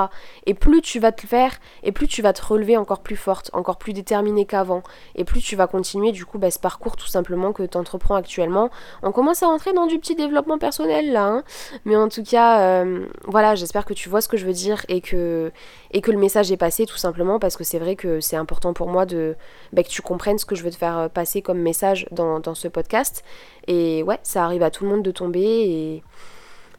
Et 0.46 0.54
plus 0.54 0.82
tu 0.82 1.00
vas 1.00 1.12
te 1.12 1.24
le 1.24 1.28
faire, 1.28 1.54
et 1.84 1.92
plus 1.92 2.08
tu 2.08 2.22
vas 2.22 2.34
te 2.34 2.46
relever 2.46 2.78
encore 2.78 3.02
plus 3.02 3.16
forte, 3.16 3.50
encore 3.54 3.78
plus 3.78 3.94
déterminée 3.94 4.46
qu'avant. 4.46 4.84
Et 5.16 5.24
plus 5.24 5.42
tu 5.42 5.56
vas 5.56 5.68
continuer 5.68 6.12
du 6.12 6.26
coup 6.26 6.38
bah, 6.38 6.52
ce 6.52 6.60
parcours 6.60 6.96
tout 6.96 7.08
simplement 7.08 7.52
que 7.54 7.64
tu 7.64 7.78
entreprends 7.78 8.16
actuellement. 8.16 8.70
On 9.04 9.12
commence 9.12 9.44
à 9.44 9.48
rentrer 9.48 9.74
dans 9.74 9.88
du 9.88 10.00
petit 10.00 10.16
développement 10.16 10.58
personnel 10.58 11.12
là, 11.12 11.26
hein. 11.26 11.44
mais 11.86 11.96
en 11.96 12.10
tout 12.10 12.24
cas, 12.24 12.62
euh, 12.62 13.06
voilà, 13.26 13.56
j'espère 13.56 13.86
que 13.86 13.94
tu 13.94 14.10
vois 14.10 14.22
ce 14.22 14.28
que 14.28 14.38
je 14.38 14.46
veux 14.46 14.54
dire 14.54 14.86
et 14.88 15.02
que, 15.02 15.52
et 15.92 16.02
que 16.02 16.12
le 16.12 16.18
message 16.18 16.52
est 16.52 16.58
passé 16.58 16.86
tout 16.86 16.98
simplement 16.98 17.40
parce 17.40 17.58
que 17.58 17.64
c'est 17.64 17.80
vrai 17.80 17.96
que 17.96 18.20
c'est 18.20 18.36
important 18.36 18.74
pour 18.74 18.88
moi 18.88 19.06
de 19.06 19.36
bah, 19.74 19.84
que 19.84 19.90
tu 19.90 20.02
comprennes 20.02 20.38
ce 20.38 20.45
que 20.46 20.56
je 20.56 20.64
veux 20.64 20.72
te 20.72 20.78
faire 20.78 20.98
euh, 20.98 21.08
passer 21.08 21.42
comme 21.42 21.60
message 21.60 22.08
dans, 22.12 22.42
ce 22.56 22.68
podcast. 22.68 23.24
Et 23.68 24.04
ouais, 24.04 24.20
ça 24.24 24.44
arrive 24.46 24.64
à 24.64 24.72
tout 24.72 24.84
le 24.84 24.90
monde 24.90 25.04
de 25.04 25.12
tomber 25.12 25.42
et 25.42 26.04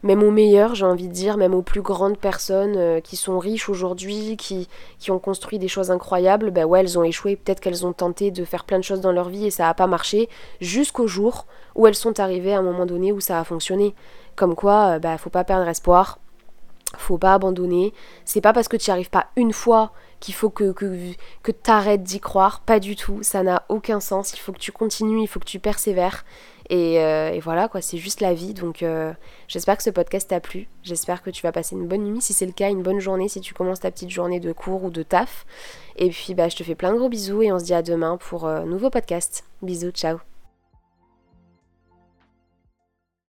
même 0.02 0.23
aux 0.23 0.30
meilleurs, 0.30 0.75
j'ai 0.75 0.85
envie 0.85 1.08
de 1.08 1.12
dire, 1.12 1.37
même 1.37 1.54
aux 1.54 1.62
plus 1.62 1.82
grandes 1.82 2.18
personnes 2.18 2.76
euh, 2.76 3.00
qui 3.00 3.16
sont 3.16 3.38
riches 3.38 3.68
aujourd'hui, 3.68 4.37
qui, 4.37 4.68
qui 4.99 5.11
ont 5.11 5.18
construit 5.18 5.58
des 5.58 5.68
choses 5.68 5.90
incroyables, 5.90 6.50
bah 6.50 6.64
ouais, 6.64 6.80
elles 6.80 6.99
ont 6.99 7.04
échoué, 7.04 7.35
peut-être 7.37 7.61
qu'elles 7.61 7.87
ont 7.87 7.92
tenté 7.92 8.30
de 8.30 8.44
faire 8.44 8.64
plein 8.64 8.78
de 8.78 8.85
choses 8.85 9.00
dans 9.00 9.12
leur 9.12 9.28
vie 9.28 9.46
et 9.46 9.50
ça 9.50 9.64
n'a 9.64 9.75
pas 9.75 9.87
marché, 9.87 10.28
jusqu'au 10.61 11.06
jour 11.06 11.46
où 11.75 11.87
elles 11.87 11.94
sont 11.94 12.20
arrivées 12.20 12.54
à 12.54 12.58
un 12.58 12.62
moment 12.62 12.87
donné 12.87 13.11
où 13.11 13.20
ça 13.20 13.40
a 13.40 13.44
fonctionné. 13.44 13.94
Comme 14.37 14.54
quoi, 14.54 14.96
euh, 14.96 14.99
bah 14.99 15.18
faut 15.18 15.30
pas 15.30 15.44
perdre 15.44 15.66
espoir, 15.66 16.18
faut 16.98 17.18
pas 17.18 17.34
abandonner. 17.34 17.92
C'est 18.24 18.40
pas 18.40 18.52
parce 18.52 18.68
que 18.68 18.76
tu 18.76 18.90
n'y 18.90 18.92
arrives 18.92 19.10
pas 19.10 19.26
une 19.36 19.52
fois 19.52 19.92
qu'il 20.20 20.34
faut 20.34 20.50
que, 20.50 20.72
que, 20.72 21.12
que 21.42 21.52
tu 21.52 21.70
arrêtes 21.70 22.02
d'y 22.02 22.20
croire. 22.20 22.60
Pas 22.60 22.80
du 22.80 22.96
tout. 22.96 23.18
Ça 23.22 23.42
n'a 23.42 23.64
aucun 23.68 24.00
sens. 24.00 24.32
Il 24.34 24.38
faut 24.38 24.52
que 24.52 24.58
tu 24.58 24.72
continues, 24.72 25.22
il 25.22 25.26
faut 25.26 25.40
que 25.40 25.44
tu 25.44 25.58
persévères. 25.58 26.24
Et, 26.68 27.00
euh, 27.00 27.38
voilà, 27.42 27.68
quoi, 27.68 27.80
c'est 27.80 27.98
juste 27.98 28.20
la 28.20 28.34
vie. 28.34 28.54
Donc 28.54 28.82
euh, 28.82 29.12
j'espère 29.48 29.76
que 29.76 29.82
ce 29.82 29.90
podcast 29.90 30.30
t'a 30.30 30.40
plu. 30.40 30.68
J'espère 30.82 31.22
que 31.22 31.30
tu 31.30 31.42
vas 31.42 31.52
passer 31.52 31.76
une 31.76 31.86
bonne 31.86 32.04
nuit. 32.04 32.20
Si 32.20 32.32
c'est 32.32 32.46
le 32.46 32.52
cas, 32.52 32.70
une 32.70 32.82
bonne 32.82 33.00
journée 33.00 33.28
si 33.28 33.40
tu 33.40 33.54
commences 33.54 33.80
ta 33.80 33.90
petite 33.90 34.10
journée 34.10 34.40
de 34.40 34.52
cours 34.52 34.84
ou 34.84 34.90
de 34.90 35.02
taf. 35.02 35.46
Et 35.96 36.10
puis 36.10 36.34
bah, 36.34 36.48
je 36.48 36.56
te 36.56 36.62
fais 36.62 36.74
plein 36.74 36.92
de 36.92 36.98
gros 36.98 37.08
bisous 37.08 37.42
et 37.42 37.52
on 37.52 37.58
se 37.58 37.64
dit 37.64 37.74
à 37.74 37.82
demain 37.82 38.16
pour 38.16 38.46
un 38.46 38.62
euh, 38.62 38.64
nouveau 38.64 38.90
podcast. 38.90 39.44
Bisous, 39.62 39.90
ciao 39.90 40.35